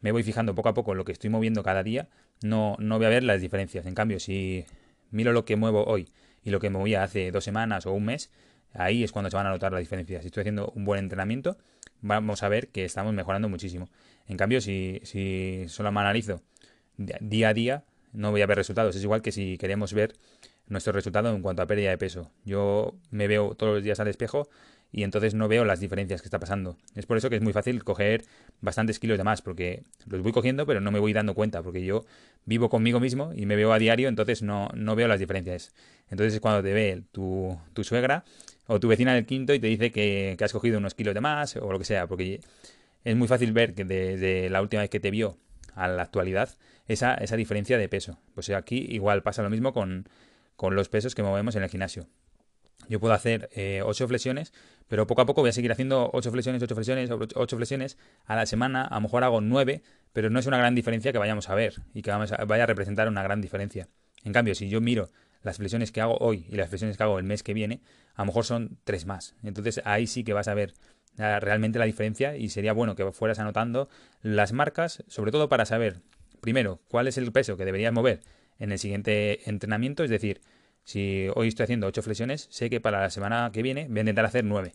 me 0.00 0.12
voy 0.12 0.22
fijando 0.22 0.54
poco 0.54 0.68
a 0.68 0.74
poco 0.74 0.94
lo 0.94 1.04
que 1.04 1.12
estoy 1.12 1.30
moviendo 1.30 1.62
cada 1.62 1.82
día, 1.82 2.08
no, 2.42 2.76
no 2.78 2.98
voy 2.98 3.06
a 3.06 3.10
ver 3.10 3.22
las 3.22 3.40
diferencias. 3.40 3.86
En 3.86 3.94
cambio, 3.94 4.18
si 4.18 4.66
miro 5.14 5.32
lo 5.32 5.44
que 5.44 5.56
muevo 5.56 5.84
hoy 5.84 6.08
y 6.42 6.50
lo 6.50 6.60
que 6.60 6.70
movía 6.70 7.02
hace 7.02 7.30
dos 7.30 7.44
semanas 7.44 7.86
o 7.86 7.92
un 7.92 8.04
mes, 8.04 8.30
ahí 8.72 9.04
es 9.04 9.12
cuando 9.12 9.30
se 9.30 9.36
van 9.36 9.46
a 9.46 9.50
notar 9.50 9.72
las 9.72 9.80
diferencias. 9.80 10.22
Si 10.22 10.26
estoy 10.26 10.42
haciendo 10.42 10.72
un 10.74 10.84
buen 10.84 10.98
entrenamiento, 11.00 11.56
vamos 12.00 12.42
a 12.42 12.48
ver 12.48 12.68
que 12.68 12.84
estamos 12.84 13.14
mejorando 13.14 13.48
muchísimo. 13.48 13.88
En 14.26 14.36
cambio, 14.36 14.60
si, 14.60 15.00
si 15.04 15.64
solo 15.68 15.92
me 15.92 16.00
analizo 16.00 16.42
día 16.96 17.48
a 17.48 17.54
día, 17.54 17.84
no 18.12 18.30
voy 18.30 18.42
a 18.42 18.46
ver 18.46 18.58
resultados. 18.58 18.94
Es 18.96 19.02
igual 19.02 19.22
que 19.22 19.32
si 19.32 19.56
queremos 19.58 19.92
ver 19.92 20.14
nuestro 20.66 20.92
resultado 20.92 21.34
en 21.34 21.42
cuanto 21.42 21.62
a 21.62 21.66
pérdida 21.66 21.90
de 21.90 21.98
peso. 21.98 22.30
Yo 22.44 22.94
me 23.10 23.28
veo 23.28 23.54
todos 23.54 23.74
los 23.74 23.84
días 23.84 24.00
al 24.00 24.08
espejo 24.08 24.48
y 24.94 25.02
entonces 25.02 25.34
no 25.34 25.48
veo 25.48 25.64
las 25.64 25.80
diferencias 25.80 26.22
que 26.22 26.28
está 26.28 26.38
pasando. 26.38 26.76
Es 26.94 27.04
por 27.04 27.16
eso 27.16 27.28
que 27.28 27.34
es 27.34 27.42
muy 27.42 27.52
fácil 27.52 27.82
coger 27.82 28.24
bastantes 28.60 29.00
kilos 29.00 29.18
de 29.18 29.24
más, 29.24 29.42
porque 29.42 29.82
los 30.06 30.22
voy 30.22 30.30
cogiendo, 30.30 30.66
pero 30.66 30.80
no 30.80 30.92
me 30.92 31.00
voy 31.00 31.12
dando 31.12 31.34
cuenta, 31.34 31.64
porque 31.64 31.84
yo 31.84 32.04
vivo 32.44 32.68
conmigo 32.68 33.00
mismo 33.00 33.32
y 33.34 33.44
me 33.44 33.56
veo 33.56 33.72
a 33.72 33.80
diario, 33.80 34.08
entonces 34.08 34.42
no, 34.42 34.68
no 34.72 34.94
veo 34.94 35.08
las 35.08 35.18
diferencias. 35.18 35.74
Entonces 36.10 36.34
es 36.34 36.40
cuando 36.40 36.62
te 36.62 36.72
ve 36.72 37.02
tu, 37.10 37.58
tu 37.72 37.82
suegra 37.82 38.24
o 38.68 38.78
tu 38.78 38.86
vecina 38.86 39.14
del 39.14 39.26
quinto 39.26 39.52
y 39.52 39.58
te 39.58 39.66
dice 39.66 39.90
que, 39.90 40.36
has 40.40 40.52
cogido 40.52 40.78
unos 40.78 40.94
kilos 40.94 41.12
de 41.12 41.20
más 41.20 41.56
o 41.56 41.72
lo 41.72 41.78
que 41.80 41.84
sea, 41.84 42.06
porque 42.06 42.40
es 43.02 43.16
muy 43.16 43.26
fácil 43.26 43.52
ver 43.52 43.74
que 43.74 43.84
desde 43.84 44.48
la 44.48 44.62
última 44.62 44.82
vez 44.82 44.90
que 44.90 45.00
te 45.00 45.10
vio 45.10 45.38
a 45.74 45.88
la 45.88 46.02
actualidad 46.02 46.50
esa, 46.86 47.14
esa 47.14 47.34
diferencia 47.34 47.78
de 47.78 47.88
peso. 47.88 48.20
Pues 48.36 48.48
aquí 48.50 48.86
igual 48.90 49.24
pasa 49.24 49.42
lo 49.42 49.50
mismo 49.50 49.72
con, 49.72 50.08
con 50.54 50.76
los 50.76 50.88
pesos 50.88 51.16
que 51.16 51.24
movemos 51.24 51.56
en 51.56 51.64
el 51.64 51.68
gimnasio. 51.68 52.06
Yo 52.88 53.00
puedo 53.00 53.14
hacer 53.14 53.48
eh, 53.54 53.82
8 53.84 54.08
flexiones, 54.08 54.52
pero 54.88 55.06
poco 55.06 55.22
a 55.22 55.26
poco 55.26 55.40
voy 55.40 55.50
a 55.50 55.52
seguir 55.52 55.72
haciendo 55.72 56.10
8 56.12 56.30
flexiones, 56.30 56.62
8 56.62 56.74
flexiones, 56.74 57.10
8 57.10 57.56
flexiones 57.56 57.98
a 58.24 58.36
la 58.36 58.46
semana. 58.46 58.84
A 58.84 58.96
lo 58.96 59.00
mejor 59.02 59.24
hago 59.24 59.40
9, 59.40 59.82
pero 60.12 60.30
no 60.30 60.38
es 60.38 60.46
una 60.46 60.58
gran 60.58 60.74
diferencia 60.74 61.12
que 61.12 61.18
vayamos 61.18 61.48
a 61.48 61.54
ver 61.54 61.74
y 61.94 62.02
que 62.02 62.10
vaya 62.10 62.64
a 62.64 62.66
representar 62.66 63.08
una 63.08 63.22
gran 63.22 63.40
diferencia. 63.40 63.88
En 64.24 64.32
cambio, 64.32 64.54
si 64.54 64.68
yo 64.68 64.80
miro 64.80 65.10
las 65.42 65.58
flexiones 65.58 65.92
que 65.92 66.00
hago 66.00 66.16
hoy 66.18 66.46
y 66.48 66.56
las 66.56 66.68
flexiones 66.68 66.96
que 66.96 67.02
hago 67.02 67.18
el 67.18 67.24
mes 67.24 67.42
que 67.42 67.54
viene, 67.54 67.80
a 68.14 68.22
lo 68.22 68.26
mejor 68.26 68.44
son 68.44 68.78
tres 68.84 69.06
más. 69.06 69.34
Entonces 69.42 69.80
ahí 69.84 70.06
sí 70.06 70.24
que 70.24 70.32
vas 70.32 70.48
a 70.48 70.54
ver 70.54 70.74
realmente 71.16 71.78
la 71.78 71.84
diferencia 71.84 72.36
y 72.36 72.48
sería 72.48 72.72
bueno 72.72 72.96
que 72.96 73.10
fueras 73.12 73.38
anotando 73.38 73.88
las 74.22 74.52
marcas, 74.52 75.04
sobre 75.06 75.30
todo 75.30 75.48
para 75.48 75.64
saber, 75.64 76.00
primero, 76.40 76.80
cuál 76.88 77.06
es 77.06 77.18
el 77.18 77.30
peso 77.30 77.56
que 77.56 77.64
deberías 77.64 77.92
mover 77.92 78.20
en 78.58 78.72
el 78.72 78.78
siguiente 78.78 79.48
entrenamiento, 79.48 80.02
es 80.02 80.10
decir, 80.10 80.40
si 80.84 81.28
hoy 81.34 81.48
estoy 81.48 81.64
haciendo 81.64 81.86
ocho 81.86 82.02
flexiones, 82.02 82.46
sé 82.50 82.70
que 82.70 82.80
para 82.80 83.00
la 83.00 83.10
semana 83.10 83.50
que 83.52 83.62
viene 83.62 83.86
voy 83.88 83.98
a 83.98 84.00
intentar 84.00 84.24
hacer 84.24 84.44
nueve. 84.44 84.72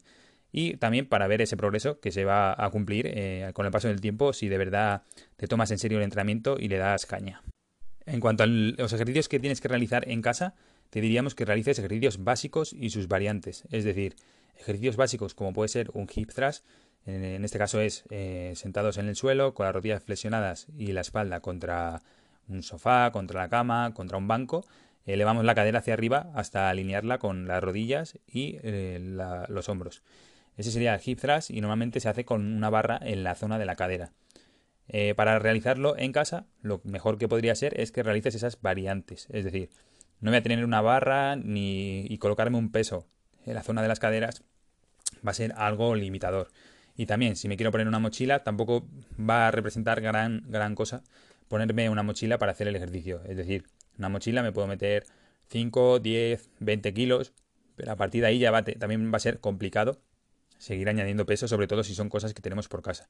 Y 0.51 0.77
también 0.77 1.05
para 1.05 1.27
ver 1.27 1.41
ese 1.41 1.57
progreso 1.57 1.99
que 1.99 2.11
se 2.11 2.25
va 2.25 2.55
a 2.57 2.69
cumplir 2.71 3.05
eh, 3.07 3.51
con 3.53 3.65
el 3.65 3.71
paso 3.71 3.87
del 3.87 4.01
tiempo 4.01 4.33
si 4.33 4.49
de 4.49 4.57
verdad 4.57 5.03
te 5.37 5.47
tomas 5.47 5.69
en 5.71 5.77
serio 5.77 5.99
el 5.99 6.03
entrenamiento 6.03 6.57
y 6.59 6.67
le 6.67 6.77
das 6.77 7.05
caña. 7.05 7.43
En 8.05 8.19
cuanto 8.19 8.43
a 8.43 8.47
los 8.47 8.91
ejercicios 8.91 9.29
que 9.29 9.39
tienes 9.39 9.61
que 9.61 9.67
realizar 9.67 10.09
en 10.09 10.23
casa, 10.23 10.55
te 10.89 11.01
diríamos 11.01 11.35
que 11.35 11.45
realices 11.45 11.77
ejercicios 11.77 12.23
básicos 12.23 12.73
y 12.73 12.89
sus 12.89 13.07
variantes. 13.07 13.65
Es 13.69 13.83
decir, 13.83 14.15
ejercicios 14.57 14.95
básicos 14.95 15.35
como 15.35 15.53
puede 15.53 15.69
ser 15.69 15.91
un 15.93 16.07
hip 16.13 16.31
thrust, 16.33 16.65
en 17.05 17.43
este 17.43 17.57
caso 17.57 17.79
es 17.79 18.03
eh, 18.09 18.53
sentados 18.55 18.97
en 18.97 19.07
el 19.07 19.15
suelo, 19.15 19.53
con 19.53 19.65
las 19.65 19.73
rodillas 19.73 20.03
flexionadas 20.03 20.67
y 20.77 20.91
la 20.91 21.01
espalda 21.01 21.39
contra 21.39 22.01
un 22.47 22.63
sofá, 22.63 23.11
contra 23.11 23.41
la 23.41 23.49
cama, 23.49 23.93
contra 23.93 24.17
un 24.17 24.27
banco. 24.27 24.65
Elevamos 25.13 25.43
la 25.43 25.55
cadera 25.55 25.79
hacia 25.79 25.93
arriba 25.93 26.31
hasta 26.35 26.69
alinearla 26.69 27.17
con 27.17 27.47
las 27.47 27.63
rodillas 27.63 28.19
y 28.27 28.57
eh, 28.63 28.99
los 29.47 29.69
hombros. 29.69 30.03
Ese 30.55 30.71
sería 30.71 30.93
el 30.93 31.01
hip 31.03 31.19
thrust 31.19 31.49
y 31.49 31.61
normalmente 31.61 31.99
se 31.99 32.09
hace 32.09 32.25
con 32.25 32.45
una 32.45 32.69
barra 32.69 32.99
en 33.01 33.23
la 33.23 33.35
zona 33.35 33.57
de 33.57 33.65
la 33.65 33.75
cadera. 33.75 34.11
Eh, 34.87 35.13
para 35.15 35.39
realizarlo 35.39 35.97
en 35.97 36.11
casa, 36.11 36.47
lo 36.61 36.81
mejor 36.83 37.17
que 37.17 37.27
podría 37.27 37.55
ser 37.55 37.79
es 37.79 37.91
que 37.91 38.03
realices 38.03 38.35
esas 38.35 38.61
variantes. 38.61 39.27
Es 39.31 39.45
decir, 39.45 39.69
no 40.19 40.31
voy 40.31 40.37
a 40.37 40.43
tener 40.43 40.63
una 40.63 40.81
barra 40.81 41.35
ni 41.35 42.05
y 42.07 42.17
colocarme 42.17 42.57
un 42.57 42.71
peso 42.71 43.07
en 43.45 43.55
la 43.55 43.63
zona 43.63 43.81
de 43.81 43.87
las 43.87 43.99
caderas. 43.99 44.43
Va 45.25 45.31
a 45.31 45.35
ser 45.35 45.53
algo 45.55 45.95
limitador. 45.95 46.49
Y 46.95 47.05
también, 47.05 47.35
si 47.35 47.47
me 47.47 47.55
quiero 47.55 47.71
poner 47.71 47.87
una 47.87 47.99
mochila, 47.99 48.43
tampoco 48.43 48.85
va 49.17 49.47
a 49.47 49.51
representar 49.51 50.01
gran, 50.01 50.43
gran 50.47 50.75
cosa 50.75 51.03
ponerme 51.47 51.89
una 51.89 52.03
mochila 52.03 52.37
para 52.37 52.53
hacer 52.53 52.67
el 52.67 52.75
ejercicio. 52.75 53.21
Es 53.25 53.35
decir, 53.35 53.65
una 53.99 54.09
mochila 54.09 54.41
me 54.41 54.51
puedo 54.51 54.67
meter 54.67 55.05
5, 55.49 55.99
10, 55.99 56.49
20 56.59 56.93
kilos, 56.93 57.33
pero 57.75 57.91
a 57.91 57.95
partir 57.95 58.21
de 58.21 58.27
ahí 58.27 58.39
ya 58.39 58.63
también 58.79 59.11
va 59.11 59.17
a 59.17 59.19
ser 59.19 59.39
complicado 59.39 60.01
seguir 60.57 60.89
añadiendo 60.89 61.25
peso, 61.25 61.47
sobre 61.47 61.67
todo 61.67 61.83
si 61.83 61.95
son 61.95 62.09
cosas 62.09 62.33
que 62.33 62.41
tenemos 62.41 62.67
por 62.67 62.81
casa. 62.81 63.09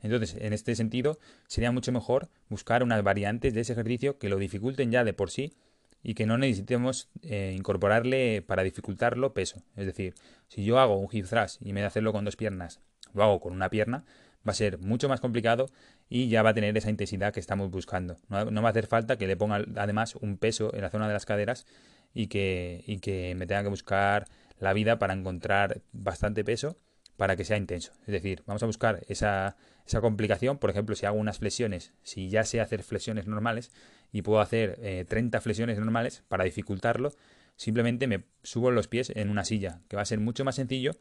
Entonces, 0.00 0.36
en 0.38 0.52
este 0.52 0.74
sentido, 0.74 1.18
sería 1.46 1.70
mucho 1.70 1.92
mejor 1.92 2.28
buscar 2.48 2.82
unas 2.82 3.02
variantes 3.02 3.54
de 3.54 3.60
ese 3.60 3.72
ejercicio 3.72 4.18
que 4.18 4.28
lo 4.28 4.36
dificulten 4.36 4.90
ya 4.90 5.04
de 5.04 5.12
por 5.12 5.30
sí 5.30 5.54
y 6.02 6.14
que 6.14 6.26
no 6.26 6.36
necesitemos 6.38 7.08
eh, 7.22 7.54
incorporarle 7.56 8.42
para 8.42 8.64
dificultarlo 8.64 9.32
peso. 9.32 9.62
Es 9.76 9.86
decir, 9.86 10.14
si 10.48 10.64
yo 10.64 10.80
hago 10.80 10.98
un 10.98 11.08
hip 11.10 11.26
thrust 11.26 11.62
y 11.62 11.72
me 11.72 11.80
de 11.80 11.86
hacerlo 11.86 12.12
con 12.12 12.24
dos 12.24 12.36
piernas, 12.36 12.80
lo 13.14 13.22
hago 13.22 13.40
con 13.40 13.52
una 13.52 13.70
pierna, 13.70 14.04
va 14.46 14.52
a 14.52 14.54
ser 14.54 14.78
mucho 14.78 15.08
más 15.08 15.20
complicado 15.20 15.66
y 16.08 16.28
ya 16.28 16.42
va 16.42 16.50
a 16.50 16.54
tener 16.54 16.76
esa 16.76 16.90
intensidad 16.90 17.32
que 17.32 17.40
estamos 17.40 17.70
buscando. 17.70 18.16
No, 18.28 18.62
va 18.62 18.68
a 18.68 18.70
hacer 18.70 18.86
falta 18.86 19.16
que 19.16 19.26
le 19.26 19.36
ponga 19.36 19.64
además 19.76 20.16
un 20.16 20.36
peso 20.36 20.74
en 20.74 20.82
la 20.82 20.90
zona 20.90 21.06
de 21.06 21.14
las 21.14 21.26
caderas 21.26 21.66
y 22.14 22.26
que, 22.26 22.84
y 22.86 22.98
que 22.98 23.34
me 23.34 23.46
tenga 23.46 23.62
que 23.62 23.68
buscar 23.68 24.26
la 24.58 24.72
vida 24.72 24.98
para 24.98 25.14
encontrar 25.14 25.80
bastante 25.92 26.44
peso 26.44 26.76
para 27.16 27.36
que 27.36 27.44
sea 27.44 27.56
intenso. 27.56 27.92
Es 28.00 28.12
decir, 28.12 28.42
vamos 28.46 28.62
a 28.62 28.66
buscar 28.66 29.04
esa, 29.08 29.56
esa 29.86 30.00
complicación. 30.00 30.58
Por 30.58 30.70
ejemplo, 30.70 30.94
si 30.96 31.06
hago 31.06 31.18
unas 31.18 31.38
flexiones, 31.38 31.92
si 32.02 32.28
ya 32.28 32.44
sé 32.44 32.60
hacer 32.60 32.82
flexiones 32.82 33.26
normales 33.26 33.70
y 34.12 34.22
puedo 34.22 34.40
hacer 34.40 35.06
30 35.08 35.38
eh, 35.38 35.40
flexiones 35.40 35.78
normales 35.78 36.24
para 36.28 36.44
dificultarlo, 36.44 37.12
simplemente 37.56 38.06
me 38.06 38.24
subo 38.42 38.70
los 38.70 38.88
pies 38.88 39.12
en 39.14 39.30
una 39.30 39.44
silla, 39.44 39.80
que 39.88 39.96
va 39.96 40.02
a 40.02 40.06
ser 40.06 40.20
mucho 40.20 40.44
más 40.44 40.56
sencillo 40.56 40.92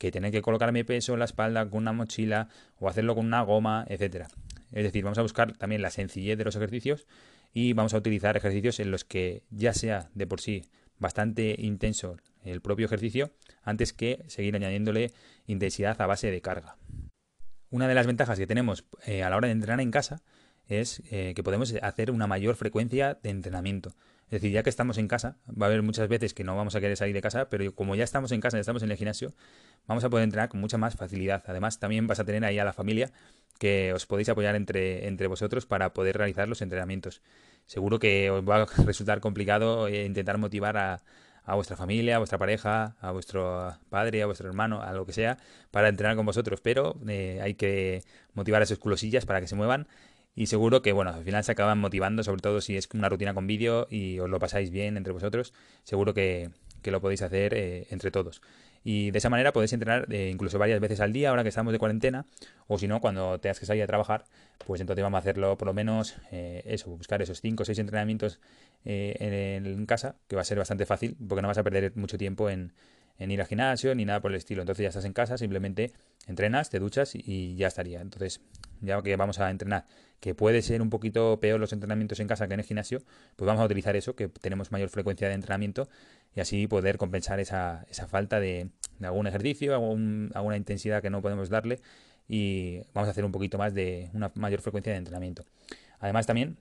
que 0.00 0.10
tener 0.10 0.32
que 0.32 0.40
colocar 0.40 0.72
mi 0.72 0.82
peso 0.82 1.12
en 1.12 1.18
la 1.18 1.26
espalda 1.26 1.68
con 1.68 1.82
una 1.82 1.92
mochila 1.92 2.48
o 2.78 2.88
hacerlo 2.88 3.14
con 3.14 3.26
una 3.26 3.42
goma, 3.42 3.84
etcétera. 3.86 4.28
Es 4.72 4.82
decir, 4.82 5.04
vamos 5.04 5.18
a 5.18 5.22
buscar 5.22 5.52
también 5.58 5.82
la 5.82 5.90
sencillez 5.90 6.38
de 6.38 6.44
los 6.44 6.56
ejercicios 6.56 7.06
y 7.52 7.74
vamos 7.74 7.92
a 7.92 7.98
utilizar 7.98 8.34
ejercicios 8.34 8.80
en 8.80 8.90
los 8.90 9.04
que 9.04 9.42
ya 9.50 9.74
sea 9.74 10.08
de 10.14 10.26
por 10.26 10.40
sí 10.40 10.64
bastante 10.98 11.54
intenso 11.58 12.16
el 12.42 12.62
propio 12.62 12.86
ejercicio 12.86 13.30
antes 13.62 13.92
que 13.92 14.24
seguir 14.26 14.56
añadiéndole 14.56 15.12
intensidad 15.46 16.00
a 16.00 16.06
base 16.06 16.30
de 16.30 16.40
carga. 16.40 16.76
Una 17.68 17.86
de 17.86 17.94
las 17.94 18.06
ventajas 18.06 18.38
que 18.38 18.46
tenemos 18.46 18.86
eh, 19.04 19.22
a 19.22 19.28
la 19.28 19.36
hora 19.36 19.48
de 19.48 19.52
entrenar 19.52 19.82
en 19.82 19.90
casa 19.90 20.22
es 20.66 21.02
eh, 21.10 21.34
que 21.36 21.42
podemos 21.42 21.74
hacer 21.82 22.10
una 22.10 22.26
mayor 22.26 22.56
frecuencia 22.56 23.18
de 23.22 23.28
entrenamiento. 23.28 23.92
Es 24.30 24.40
decir, 24.40 24.52
ya 24.52 24.62
que 24.62 24.70
estamos 24.70 24.96
en 24.96 25.08
casa, 25.08 25.38
va 25.48 25.66
a 25.66 25.68
haber 25.68 25.82
muchas 25.82 26.08
veces 26.08 26.34
que 26.34 26.44
no 26.44 26.54
vamos 26.54 26.76
a 26.76 26.80
querer 26.80 26.96
salir 26.96 27.14
de 27.14 27.20
casa, 27.20 27.48
pero 27.48 27.74
como 27.74 27.96
ya 27.96 28.04
estamos 28.04 28.30
en 28.30 28.40
casa, 28.40 28.58
ya 28.58 28.60
estamos 28.60 28.84
en 28.84 28.92
el 28.92 28.96
gimnasio, 28.96 29.34
vamos 29.88 30.04
a 30.04 30.08
poder 30.08 30.22
entrenar 30.22 30.48
con 30.48 30.60
mucha 30.60 30.78
más 30.78 30.94
facilidad. 30.94 31.42
Además, 31.48 31.80
también 31.80 32.06
vas 32.06 32.20
a 32.20 32.24
tener 32.24 32.44
ahí 32.44 32.56
a 32.60 32.64
la 32.64 32.72
familia 32.72 33.10
que 33.58 33.92
os 33.92 34.06
podéis 34.06 34.28
apoyar 34.28 34.54
entre, 34.54 35.08
entre 35.08 35.26
vosotros 35.26 35.66
para 35.66 35.92
poder 35.92 36.16
realizar 36.16 36.48
los 36.48 36.62
entrenamientos. 36.62 37.22
Seguro 37.66 37.98
que 37.98 38.30
os 38.30 38.48
va 38.48 38.62
a 38.62 38.66
resultar 38.86 39.18
complicado 39.18 39.88
eh, 39.88 40.04
intentar 40.04 40.38
motivar 40.38 40.76
a, 40.76 41.02
a 41.44 41.54
vuestra 41.56 41.76
familia, 41.76 42.16
a 42.16 42.18
vuestra 42.18 42.38
pareja, 42.38 42.96
a 43.00 43.10
vuestro 43.10 43.76
padre, 43.88 44.22
a 44.22 44.26
vuestro 44.26 44.48
hermano, 44.48 44.82
a 44.82 44.92
lo 44.92 45.04
que 45.06 45.12
sea, 45.12 45.38
para 45.72 45.88
entrenar 45.88 46.16
con 46.16 46.24
vosotros. 46.24 46.60
Pero 46.60 46.96
eh, 47.08 47.40
hay 47.42 47.54
que 47.54 48.02
motivar 48.34 48.62
a 48.62 48.64
esos 48.64 48.78
culosillas 48.78 49.26
para 49.26 49.40
que 49.40 49.48
se 49.48 49.56
muevan. 49.56 49.88
Y 50.34 50.46
seguro 50.46 50.80
que, 50.82 50.92
bueno, 50.92 51.10
al 51.10 51.24
final 51.24 51.42
se 51.44 51.52
acaban 51.52 51.78
motivando, 51.78 52.22
sobre 52.22 52.40
todo 52.40 52.60
si 52.60 52.76
es 52.76 52.88
una 52.94 53.08
rutina 53.08 53.34
con 53.34 53.46
vídeo 53.46 53.86
y 53.90 54.18
os 54.20 54.28
lo 54.28 54.38
pasáis 54.38 54.70
bien 54.70 54.96
entre 54.96 55.12
vosotros. 55.12 55.52
Seguro 55.84 56.14
que, 56.14 56.50
que 56.82 56.90
lo 56.90 57.00
podéis 57.00 57.22
hacer 57.22 57.54
eh, 57.54 57.86
entre 57.90 58.10
todos. 58.10 58.40
Y 58.82 59.10
de 59.10 59.18
esa 59.18 59.28
manera 59.28 59.52
podéis 59.52 59.72
entrenar 59.72 60.06
eh, 60.10 60.30
incluso 60.32 60.58
varias 60.58 60.80
veces 60.80 61.00
al 61.00 61.12
día 61.12 61.30
ahora 61.30 61.42
que 61.42 61.50
estamos 61.50 61.72
de 61.72 61.78
cuarentena. 61.78 62.26
O 62.66 62.78
si 62.78 62.88
no, 62.88 63.00
cuando 63.00 63.38
tengas 63.38 63.60
que 63.60 63.66
salir 63.66 63.82
a 63.82 63.86
trabajar, 63.86 64.24
pues 64.66 64.80
entonces 64.80 65.02
vamos 65.02 65.18
a 65.18 65.20
hacerlo 65.20 65.58
por 65.58 65.66
lo 65.66 65.74
menos 65.74 66.16
eh, 66.30 66.62
eso, 66.64 66.90
buscar 66.90 67.20
esos 67.20 67.40
5 67.40 67.62
o 67.62 67.66
6 67.66 67.78
entrenamientos 67.78 68.40
en, 68.84 69.66
en, 69.66 69.86
casa, 69.86 70.16
que 70.28 70.36
va 70.36 70.42
a 70.42 70.44
ser 70.46 70.56
bastante 70.56 70.86
fácil, 70.86 71.16
porque 71.28 71.42
no 71.42 71.48
vas 71.48 71.58
a 71.58 71.62
perder 71.62 71.92
mucho 71.96 72.16
tiempo 72.16 72.48
en, 72.48 72.72
en 73.18 73.30
ir 73.30 73.40
al 73.40 73.46
gimnasio 73.46 73.94
ni 73.94 74.06
nada 74.06 74.20
por 74.20 74.30
el 74.30 74.38
estilo. 74.38 74.62
Entonces 74.62 74.82
ya 74.82 74.88
estás 74.88 75.04
en 75.04 75.12
casa, 75.12 75.36
simplemente 75.36 75.92
entrenas, 76.26 76.70
te 76.70 76.78
duchas 76.78 77.14
y 77.14 77.54
ya 77.56 77.68
estaría. 77.68 78.00
Entonces, 78.00 78.40
ya 78.80 79.00
que 79.02 79.14
vamos 79.16 79.38
a 79.38 79.50
entrenar, 79.50 79.84
que 80.20 80.34
puede 80.34 80.62
ser 80.62 80.82
un 80.82 80.90
poquito 80.90 81.40
peor 81.40 81.58
los 81.58 81.72
entrenamientos 81.72 82.20
en 82.20 82.28
casa 82.28 82.46
que 82.46 82.54
en 82.54 82.60
el 82.60 82.66
gimnasio, 82.66 83.00
pues 83.36 83.46
vamos 83.46 83.62
a 83.62 83.64
utilizar 83.64 83.96
eso, 83.96 84.14
que 84.14 84.28
tenemos 84.28 84.70
mayor 84.70 84.90
frecuencia 84.90 85.28
de 85.28 85.34
entrenamiento 85.34 85.88
y 86.36 86.40
así 86.40 86.66
poder 86.66 86.98
compensar 86.98 87.40
esa, 87.40 87.86
esa 87.90 88.06
falta 88.06 88.38
de, 88.38 88.68
algún 89.02 89.26
ejercicio, 89.26 89.74
alguna 89.74 90.56
intensidad 90.56 91.00
que 91.00 91.10
no 91.10 91.22
podemos 91.22 91.48
darle 91.48 91.80
y 92.28 92.82
vamos 92.92 93.08
a 93.08 93.10
hacer 93.10 93.24
un 93.24 93.32
poquito 93.32 93.58
más 93.58 93.74
de 93.74 94.10
una 94.12 94.30
mayor 94.34 94.60
frecuencia 94.60 94.92
de 94.92 94.98
entrenamiento. 94.98 95.44
Además 95.98 96.26
también 96.26 96.58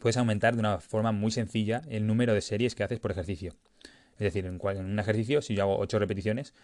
puedes 0.00 0.16
aumentar 0.16 0.54
de 0.54 0.60
una 0.60 0.78
forma 0.80 1.12
muy 1.12 1.30
sencilla 1.30 1.82
el 1.88 2.06
número 2.06 2.34
de 2.34 2.40
series 2.40 2.74
que 2.74 2.84
haces 2.84 2.98
por 2.98 3.10
ejercicio. 3.10 3.54
Es 4.14 4.24
decir, 4.24 4.46
en, 4.46 4.60
un 4.60 4.98
ejercicio, 4.98 5.42
si 5.42 5.54
yo 5.54 5.62
hago 5.62 5.78
8 5.78 5.98
repeticiones, 5.98 6.54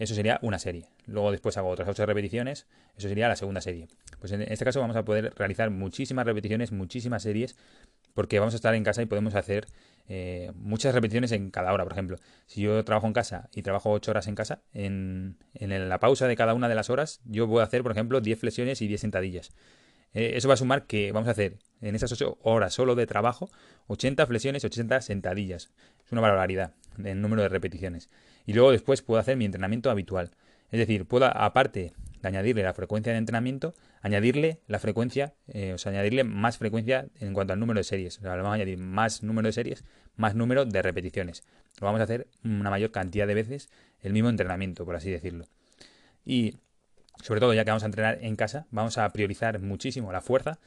eso 0.00 0.14
sería 0.14 0.38
una 0.40 0.58
serie. 0.58 0.86
Luego 1.06 1.30
después 1.30 1.58
hago 1.58 1.68
otras 1.68 1.86
8 1.86 2.06
repeticiones, 2.06 2.66
eso 2.96 3.06
sería 3.06 3.28
la 3.28 3.36
segunda 3.36 3.60
serie. 3.60 3.86
Pues 4.18 4.32
en 4.32 4.40
este 4.40 4.64
caso 4.64 4.80
vamos 4.80 4.96
a 4.96 5.04
poder 5.04 5.34
realizar 5.36 5.68
muchísimas 5.68 6.24
repeticiones, 6.24 6.72
muchísimas 6.72 7.22
series, 7.22 7.54
porque 8.14 8.38
vamos 8.38 8.54
a 8.54 8.56
estar 8.56 8.74
en 8.74 8.82
casa 8.82 9.02
y 9.02 9.06
podemos 9.06 9.34
hacer 9.34 9.66
eh, 10.08 10.52
muchas 10.54 10.94
repeticiones 10.94 11.32
en 11.32 11.50
cada 11.50 11.70
hora. 11.74 11.84
Por 11.84 11.92
ejemplo, 11.92 12.16
si 12.46 12.62
yo 12.62 12.82
trabajo 12.82 13.06
en 13.08 13.12
casa 13.12 13.50
y 13.54 13.60
trabajo 13.60 13.90
8 13.90 14.10
horas 14.10 14.26
en 14.26 14.36
casa, 14.36 14.62
en, 14.72 15.36
en 15.52 15.88
la 15.90 16.00
pausa 16.00 16.26
de 16.26 16.34
cada 16.34 16.54
una 16.54 16.70
de 16.70 16.74
las 16.76 16.88
horas, 16.88 17.20
yo 17.26 17.60
a 17.60 17.62
hacer, 17.62 17.82
por 17.82 17.92
ejemplo, 17.92 18.22
10 18.22 18.40
flexiones 18.40 18.80
y 18.80 18.88
10 18.88 19.02
sentadillas. 19.02 19.52
Eh, 20.14 20.32
eso 20.34 20.48
va 20.48 20.54
a 20.54 20.56
sumar 20.56 20.86
que 20.86 21.12
vamos 21.12 21.28
a 21.28 21.32
hacer 21.32 21.58
en 21.82 21.94
esas 21.94 22.10
8 22.10 22.38
horas 22.42 22.72
solo 22.72 22.94
de 22.94 23.06
trabajo 23.06 23.50
80 23.88 24.26
flexiones, 24.26 24.64
80 24.64 25.02
sentadillas. 25.02 25.70
Es 26.06 26.10
una 26.10 26.22
barbaridad 26.22 26.72
el 27.04 27.20
número 27.20 27.42
de 27.42 27.50
repeticiones. 27.50 28.08
Y 28.46 28.52
luego 28.52 28.72
después 28.72 29.02
puedo 29.02 29.20
hacer 29.20 29.36
mi 29.36 29.44
entrenamiento 29.44 29.90
habitual. 29.90 30.30
Es 30.70 30.78
decir, 30.78 31.06
puedo, 31.06 31.26
aparte 31.26 31.92
de 32.22 32.28
añadirle 32.28 32.62
la 32.62 32.74
frecuencia 32.74 33.12
de 33.12 33.18
entrenamiento, 33.18 33.74
añadirle 34.02 34.60
la 34.66 34.78
frecuencia, 34.78 35.34
eh, 35.48 35.72
o 35.72 35.78
sea, 35.78 35.92
añadirle 35.92 36.24
más 36.24 36.58
frecuencia 36.58 37.06
en 37.18 37.34
cuanto 37.34 37.52
al 37.52 37.60
número 37.60 37.78
de 37.78 37.84
series. 37.84 38.18
O 38.18 38.22
sea, 38.22 38.36
le 38.36 38.42
vamos 38.42 38.52
a 38.52 38.54
añadir 38.54 38.78
más 38.78 39.22
número 39.22 39.46
de 39.46 39.52
series, 39.52 39.84
más 40.16 40.34
número 40.34 40.64
de 40.64 40.82
repeticiones. 40.82 41.44
Lo 41.80 41.86
vamos 41.86 42.00
a 42.00 42.04
hacer 42.04 42.28
una 42.44 42.70
mayor 42.70 42.90
cantidad 42.90 43.26
de 43.26 43.34
veces 43.34 43.70
el 44.02 44.12
mismo 44.12 44.28
entrenamiento, 44.28 44.84
por 44.84 44.96
así 44.96 45.10
decirlo. 45.10 45.46
Y 46.24 46.56
sobre 47.22 47.40
todo 47.40 47.54
ya 47.54 47.64
que 47.64 47.70
vamos 47.70 47.82
a 47.82 47.86
entrenar 47.86 48.18
en 48.22 48.36
casa, 48.36 48.66
vamos 48.70 48.98
a 48.98 49.08
priorizar 49.10 49.60
muchísimo 49.60 50.12
la 50.12 50.20
fuerza, 50.20 50.58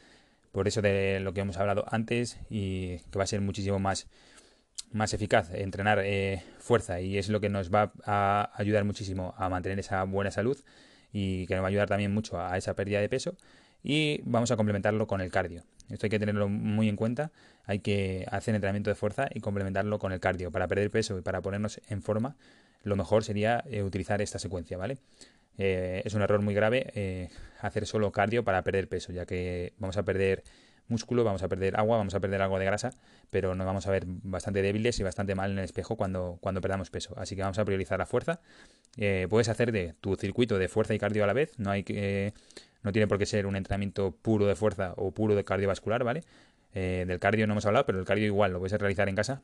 por 0.52 0.68
eso 0.68 0.82
de 0.82 1.20
lo 1.20 1.34
que 1.34 1.42
hemos 1.42 1.58
hablado 1.58 1.86
antes 1.90 2.38
y 2.50 2.98
que 3.12 3.18
va 3.18 3.24
a 3.24 3.28
ser 3.28 3.42
muchísimo 3.42 3.80
más 3.80 4.08
más 4.94 5.14
eficaz 5.14 5.52
entrenar 5.54 6.00
eh, 6.04 6.44
fuerza 6.60 7.02
y 7.02 7.18
es 7.18 7.30
lo 7.30 7.42
que 7.42 7.50
nos 7.50 7.74
va 7.74 7.92
a 8.06 8.52
ayudar 8.56 8.86
muchísimo 8.86 9.34
a 9.38 9.50
mantener 9.50 9.80
esa 9.80 10.04
buena 10.04 10.32
salud 10.32 10.58
y 11.12 11.46
que 11.48 11.56
nos 11.56 11.64
va 11.64 11.68
a 11.68 11.70
ayudar 11.70 11.90
también 11.90 12.14
mucho 12.14 12.40
a 12.40 12.58
esa 12.58 12.76
pérdida 12.76 13.02
de 13.02 13.10
peso 13.10 13.36
y 13.84 14.22
vamos 14.24 14.52
a 14.52 14.56
complementarlo 14.56 15.08
con 15.08 15.20
el 15.20 15.32
cardio. 15.32 15.64
Esto 15.90 16.06
hay 16.06 16.10
que 16.10 16.20
tenerlo 16.20 16.48
muy 16.48 16.88
en 16.88 16.96
cuenta, 16.96 17.32
hay 17.66 17.80
que 17.80 18.26
hacer 18.32 18.56
entrenamiento 18.56 18.90
de 18.90 18.96
fuerza 18.96 19.28
y 19.34 19.42
complementarlo 19.42 20.00
con 20.00 20.14
el 20.14 20.20
cardio. 20.20 20.52
Para 20.52 20.68
perder 20.68 20.90
peso 20.90 21.18
y 21.18 21.22
para 21.22 21.42
ponernos 21.42 21.82
en 21.90 22.02
forma, 22.02 22.38
lo 22.84 22.96
mejor 22.96 23.24
sería 23.24 23.64
eh, 23.68 23.84
utilizar 23.84 24.22
esta 24.22 24.40
secuencia, 24.40 24.78
¿vale? 24.78 24.98
Eh, 25.58 26.02
es 26.06 26.14
un 26.14 26.22
error 26.22 26.42
muy 26.42 26.54
grave 26.54 27.30
hacer 27.60 27.86
solo 27.86 28.12
cardio 28.12 28.44
para 28.44 28.64
perder 28.64 28.88
peso, 28.88 29.12
ya 29.12 29.26
que 29.26 29.74
vamos 29.78 29.98
a 29.98 30.04
perder 30.04 30.44
músculo, 30.88 31.24
vamos 31.24 31.44
a 31.44 31.48
perder 31.48 31.78
agua, 31.78 31.98
vamos 31.98 32.16
a 32.16 32.20
perder 32.20 32.42
algo 32.42 32.60
de 32.60 32.66
grasa, 32.66 32.92
pero 33.30 33.56
nos 33.56 33.66
vamos 33.66 33.88
a 33.88 33.92
ver 33.92 34.04
bastante 34.06 34.62
débiles 34.62 35.00
y 35.00 35.04
bastante 35.04 35.36
mal 35.36 35.52
en 35.52 35.60
el 35.60 35.66
espejo 35.66 35.96
cuando, 35.96 36.38
cuando 36.42 36.62
perdamos 36.62 36.90
peso. 36.90 37.14
Así 37.18 37.36
que 37.36 37.42
vamos 37.42 37.60
a 37.60 37.66
priorizar 37.66 38.00
la 38.00 38.06
fuerza. 38.06 38.42
Eh, 38.98 39.28
puedes 39.30 39.50
hacer 39.50 39.72
de 39.72 39.94
tu 40.02 40.16
circuito 40.16 40.58
de 40.58 40.68
fuerza 40.68 40.94
y 40.94 41.00
cardio 41.00 41.24
a 41.24 41.28
la 41.28 41.34
vez, 41.34 41.58
no 41.58 41.72
hay 41.72 41.84
que... 41.84 42.34
no 42.84 42.92
tiene 42.92 43.08
por 43.08 43.18
qué 43.18 43.26
ser 43.26 43.46
un 43.46 43.56
entrenamiento 43.56 44.12
puro 44.12 44.46
de 44.46 44.56
fuerza 44.56 44.94
o 44.98 45.12
puro 45.12 45.36
de 45.36 45.44
cardiovascular, 45.44 46.04
¿vale? 46.04 46.24
Eh, 46.74 47.06
del 47.08 47.20
cardio 47.20 47.48
no 47.48 47.54
hemos 47.54 47.66
hablado, 47.66 47.86
pero 47.86 48.00
el 48.00 48.06
cardio 48.06 48.26
igual 48.26 48.52
lo 48.52 48.60
puedes 48.60 48.80
realizar 48.80 49.08
en 49.10 49.16
casa 49.16 49.44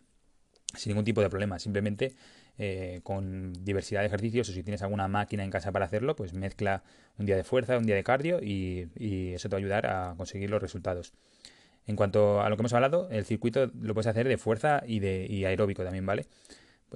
sin 0.75 0.91
ningún 0.91 1.05
tipo 1.05 1.21
de 1.21 1.29
problema. 1.29 1.59
Simplemente 1.59 2.15
eh, 2.57 3.01
con 3.03 3.53
diversidad 3.63 4.01
de 4.01 4.07
ejercicios 4.07 4.49
o 4.49 4.53
si 4.53 4.63
tienes 4.63 4.81
alguna 4.81 5.07
máquina 5.07 5.43
en 5.43 5.51
casa 5.51 5.71
para 5.71 5.85
hacerlo, 5.85 6.15
pues 6.15 6.33
mezcla 6.33 6.83
un 7.17 7.25
día 7.25 7.35
de 7.35 7.43
fuerza, 7.43 7.77
un 7.77 7.85
día 7.85 7.95
de 7.95 8.03
cardio 8.03 8.39
y, 8.41 8.89
eso 9.33 9.49
te 9.49 9.55
va 9.55 9.57
a 9.57 9.61
ayudar 9.61 9.85
a 9.87 10.13
conseguir 10.17 10.49
los 10.49 10.61
resultados. 10.61 11.13
En 11.87 11.95
cuanto 11.95 12.41
a 12.41 12.49
lo 12.49 12.55
que 12.55 12.61
hemos 12.61 12.73
hablado, 12.73 13.09
el 13.09 13.25
circuito 13.25 13.71
lo 13.81 13.93
puedes 13.93 14.07
hacer 14.07 14.27
de 14.27 14.37
fuerza 14.37 14.83
y 14.85 14.99
de 14.99 15.43
aeróbico 15.47 15.83
también, 15.83 16.05
¿vale? 16.05 16.27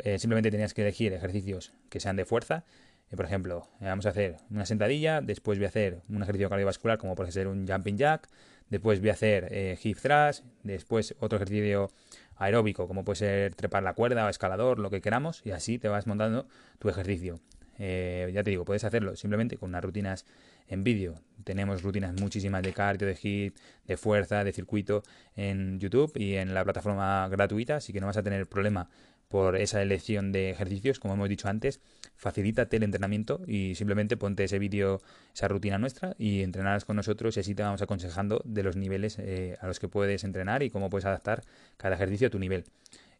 Eh, 0.03 0.17
simplemente 0.17 0.49
tenías 0.49 0.73
que 0.73 0.81
elegir 0.81 1.13
ejercicios 1.13 1.73
que 1.89 1.99
sean 1.99 2.15
de 2.15 2.25
fuerza. 2.25 2.65
Eh, 3.11 3.15
por 3.15 3.25
ejemplo, 3.25 3.67
vamos 3.79 4.05
a 4.05 4.09
hacer 4.09 4.37
una 4.49 4.65
sentadilla, 4.65 5.21
después 5.21 5.59
voy 5.59 5.65
a 5.65 5.69
hacer 5.69 6.01
un 6.09 6.23
ejercicio 6.23 6.49
cardiovascular 6.49 6.97
como 6.97 7.15
puede 7.15 7.31
ser 7.31 7.47
un 7.47 7.67
jumping 7.67 7.97
jack, 7.97 8.27
después 8.70 9.00
voy 9.00 9.10
a 9.10 9.13
hacer 9.13 9.77
hip 9.84 9.98
thrust, 9.98 10.43
después 10.63 11.15
otro 11.20 11.38
ejercicio 11.38 11.89
aeróbico, 12.36 12.88
como 12.88 13.03
puede 13.03 13.17
ser 13.17 13.55
trepar 13.55 13.84
la 13.84 13.93
cuerda 13.93 14.25
o 14.25 14.29
escalador, 14.29 14.79
lo 14.79 14.89
que 14.89 15.01
queramos, 15.01 15.41
y 15.46 15.51
así 15.51 15.77
te 15.79 15.88
vas 15.88 16.08
montando 16.08 16.48
tu 16.79 16.89
ejercicio. 16.89 17.39
Eh, 17.79 18.29
ya 18.34 18.43
te 18.43 18.51
digo, 18.51 18.65
puedes 18.65 18.84
hacerlo 18.84 19.15
simplemente 19.15 19.58
con 19.58 19.70
unas 19.70 19.84
rutinas 19.84 20.25
en 20.67 20.84
vídeo. 20.84 21.15
Tenemos 21.43 21.82
rutinas 21.82 22.13
muchísimas 22.20 22.62
de 22.62 22.74
cardio, 22.74 23.08
de 23.08 23.15
hit, 23.15 23.58
de 23.86 23.98
fuerza, 23.98 24.43
de 24.43 24.53
circuito 24.53 25.03
en 25.36 25.79
YouTube 25.79 26.12
y 26.15 26.36
en 26.36 26.53
la 26.53 26.63
plataforma 26.63 27.27
gratuita, 27.29 27.77
así 27.77 27.91
que 27.91 28.00
no 28.00 28.08
vas 28.08 28.17
a 28.17 28.24
tener 28.24 28.48
problema 28.48 28.89
por 29.33 29.55
esa 29.55 29.81
elección 29.81 30.31
de 30.31 30.51
ejercicios, 30.51 30.99
como 30.99 31.15
hemos 31.15 31.27
dicho 31.27 31.47
antes, 31.47 31.79
facilítate 32.15 32.77
el 32.77 32.83
entrenamiento 32.83 33.41
y 33.47 33.73
simplemente 33.73 34.15
ponte 34.15 34.43
ese 34.43 34.59
vídeo, 34.59 35.01
esa 35.33 35.47
rutina 35.47 35.79
nuestra 35.79 36.13
y 36.19 36.43
entrenarás 36.43 36.85
con 36.85 36.97
nosotros 36.97 37.35
y 37.35 37.39
así 37.39 37.55
te 37.55 37.63
vamos 37.63 37.81
aconsejando 37.81 38.43
de 38.45 38.61
los 38.61 38.75
niveles 38.75 39.17
eh, 39.17 39.57
a 39.59 39.65
los 39.65 39.79
que 39.79 39.87
puedes 39.87 40.23
entrenar 40.23 40.61
y 40.61 40.69
cómo 40.69 40.91
puedes 40.91 41.05
adaptar 41.05 41.41
cada 41.77 41.95
ejercicio 41.95 42.27
a 42.27 42.29
tu 42.29 42.37
nivel. 42.37 42.65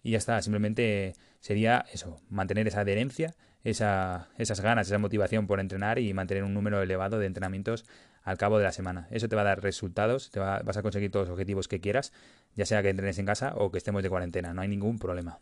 Y 0.03 0.12
ya 0.12 0.20
está, 0.20 0.39
simplemente 0.43 1.15
sería 1.39 1.84
eso, 1.91 2.22
mantener 2.29 2.67
esa 2.67 2.82
adherencia, 2.82 3.34
esa, 3.63 4.27
esas 4.38 4.62
ganas, 4.62 4.86
esa 4.86 5.00
motivación 5.00 5.48
por 5.48 5.60
entrenar 5.60 5.98
y 5.98 6.13
mantener 6.13 6.43
un 6.43 6.53
número 6.53 6.79
elevado 6.79 7.17
de 7.17 7.25
entrenamientos 7.25 7.86
al 8.22 8.38
cabo 8.38 8.60
de 8.60 8.65
la 8.65 8.72
semana. 8.72 9.08
Eso 9.10 9.27
te 9.29 9.36
va 9.36 9.41
a 9.41 9.46
dar 9.46 9.63
resultados, 9.63 10.29
te 10.29 10.39
vas 10.39 10.77
a 10.77 10.84
conseguir 10.84 11.10
todos 11.10 11.27
los 11.27 11.34
objetivos 11.34 11.67
que 11.67 11.79
quieras, 11.79 12.13
ya 12.53 12.67
sea 12.67 12.84
que 12.84 12.89
entrenes 12.89 13.17
en 13.17 13.25
casa 13.25 13.55
o 13.55 13.72
que 13.72 13.79
estemos 13.79 14.03
de 14.03 14.12
cuarentena, 14.12 14.53
no 14.53 14.62
hay 14.62 14.67
ningún 14.67 15.00
problema. 15.00 15.39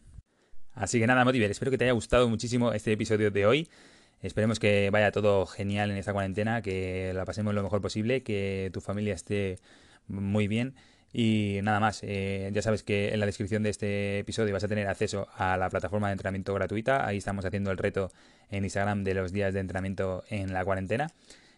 Así 0.73 0.99
que 0.99 1.07
nada, 1.07 1.25
Motiver, 1.25 1.51
espero 1.51 1.69
que 1.71 1.77
te 1.77 1.83
haya 1.83 1.93
gustado 1.93 2.29
muchísimo 2.29 2.73
este 2.73 2.93
episodio 2.93 3.29
de 3.29 3.45
hoy. 3.45 3.69
Esperemos 4.21 4.59
que 4.59 4.89
vaya 4.91 5.11
todo 5.11 5.45
genial 5.45 5.91
en 5.91 5.97
esta 5.97 6.13
cuarentena, 6.13 6.61
que 6.61 7.11
la 7.13 7.25
pasemos 7.25 7.53
lo 7.53 7.63
mejor 7.63 7.81
posible, 7.81 8.23
que 8.23 8.69
tu 8.71 8.79
familia 8.79 9.13
esté 9.13 9.57
muy 10.07 10.47
bien. 10.47 10.75
Y 11.13 11.59
nada 11.63 11.79
más, 11.81 12.01
eh, 12.03 12.49
ya 12.53 12.61
sabes 12.61 12.83
que 12.83 13.09
en 13.13 13.19
la 13.19 13.25
descripción 13.25 13.63
de 13.63 13.69
este 13.69 14.19
episodio 14.19 14.53
vas 14.53 14.63
a 14.63 14.69
tener 14.69 14.87
acceso 14.87 15.27
a 15.35 15.57
la 15.57 15.69
plataforma 15.69 16.07
de 16.07 16.13
entrenamiento 16.13 16.53
gratuita. 16.53 17.05
Ahí 17.05 17.17
estamos 17.17 17.43
haciendo 17.43 17.71
el 17.71 17.77
reto 17.77 18.11
en 18.49 18.63
Instagram 18.63 19.03
de 19.03 19.15
los 19.15 19.33
días 19.33 19.53
de 19.53 19.59
entrenamiento 19.59 20.23
en 20.29 20.53
la 20.53 20.63
cuarentena. 20.63 21.07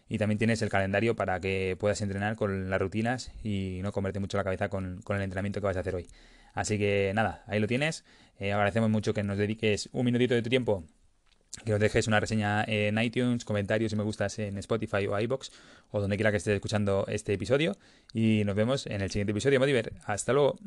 Y 0.08 0.18
también 0.18 0.38
tienes 0.38 0.60
el 0.62 0.70
calendario 0.70 1.14
para 1.14 1.38
que 1.40 1.76
puedas 1.78 2.00
entrenar 2.00 2.34
con 2.36 2.68
las 2.68 2.80
rutinas 2.80 3.30
y 3.44 3.80
no 3.82 3.92
converte 3.92 4.20
mucho 4.20 4.36
la 4.38 4.44
cabeza 4.44 4.68
con 4.68 5.00
el 5.08 5.22
entrenamiento 5.22 5.60
que 5.60 5.66
vas 5.66 5.76
a 5.76 5.80
hacer 5.80 5.94
hoy. 5.94 6.08
Así 6.54 6.78
que 6.78 7.12
nada, 7.14 7.44
ahí 7.46 7.60
lo 7.60 7.66
tienes. 7.66 8.04
Eh, 8.38 8.52
agradecemos 8.52 8.88
mucho 8.88 9.12
que 9.12 9.22
nos 9.22 9.36
dediques 9.36 9.90
un 9.92 10.06
minutito 10.06 10.34
de 10.34 10.42
tu 10.42 10.50
tiempo 10.50 10.84
que 11.64 11.70
nos 11.70 11.80
dejes 11.80 12.08
una 12.08 12.18
reseña 12.18 12.64
en 12.66 12.98
iTunes, 12.98 13.44
comentarios 13.44 13.92
y 13.92 13.96
me 13.96 14.02
gustas 14.02 14.38
en 14.38 14.58
Spotify 14.58 15.06
o 15.06 15.18
iBox 15.18 15.52
o 15.90 16.00
donde 16.00 16.16
quiera 16.16 16.30
que 16.30 16.38
estés 16.38 16.54
escuchando 16.54 17.04
este 17.08 17.32
episodio. 17.32 17.76
Y 18.12 18.42
nos 18.44 18.56
vemos 18.56 18.86
en 18.86 19.02
el 19.02 19.10
siguiente 19.10 19.30
episodio, 19.30 19.60
Modiver. 19.60 19.92
Hasta 20.04 20.32
luego. 20.32 20.58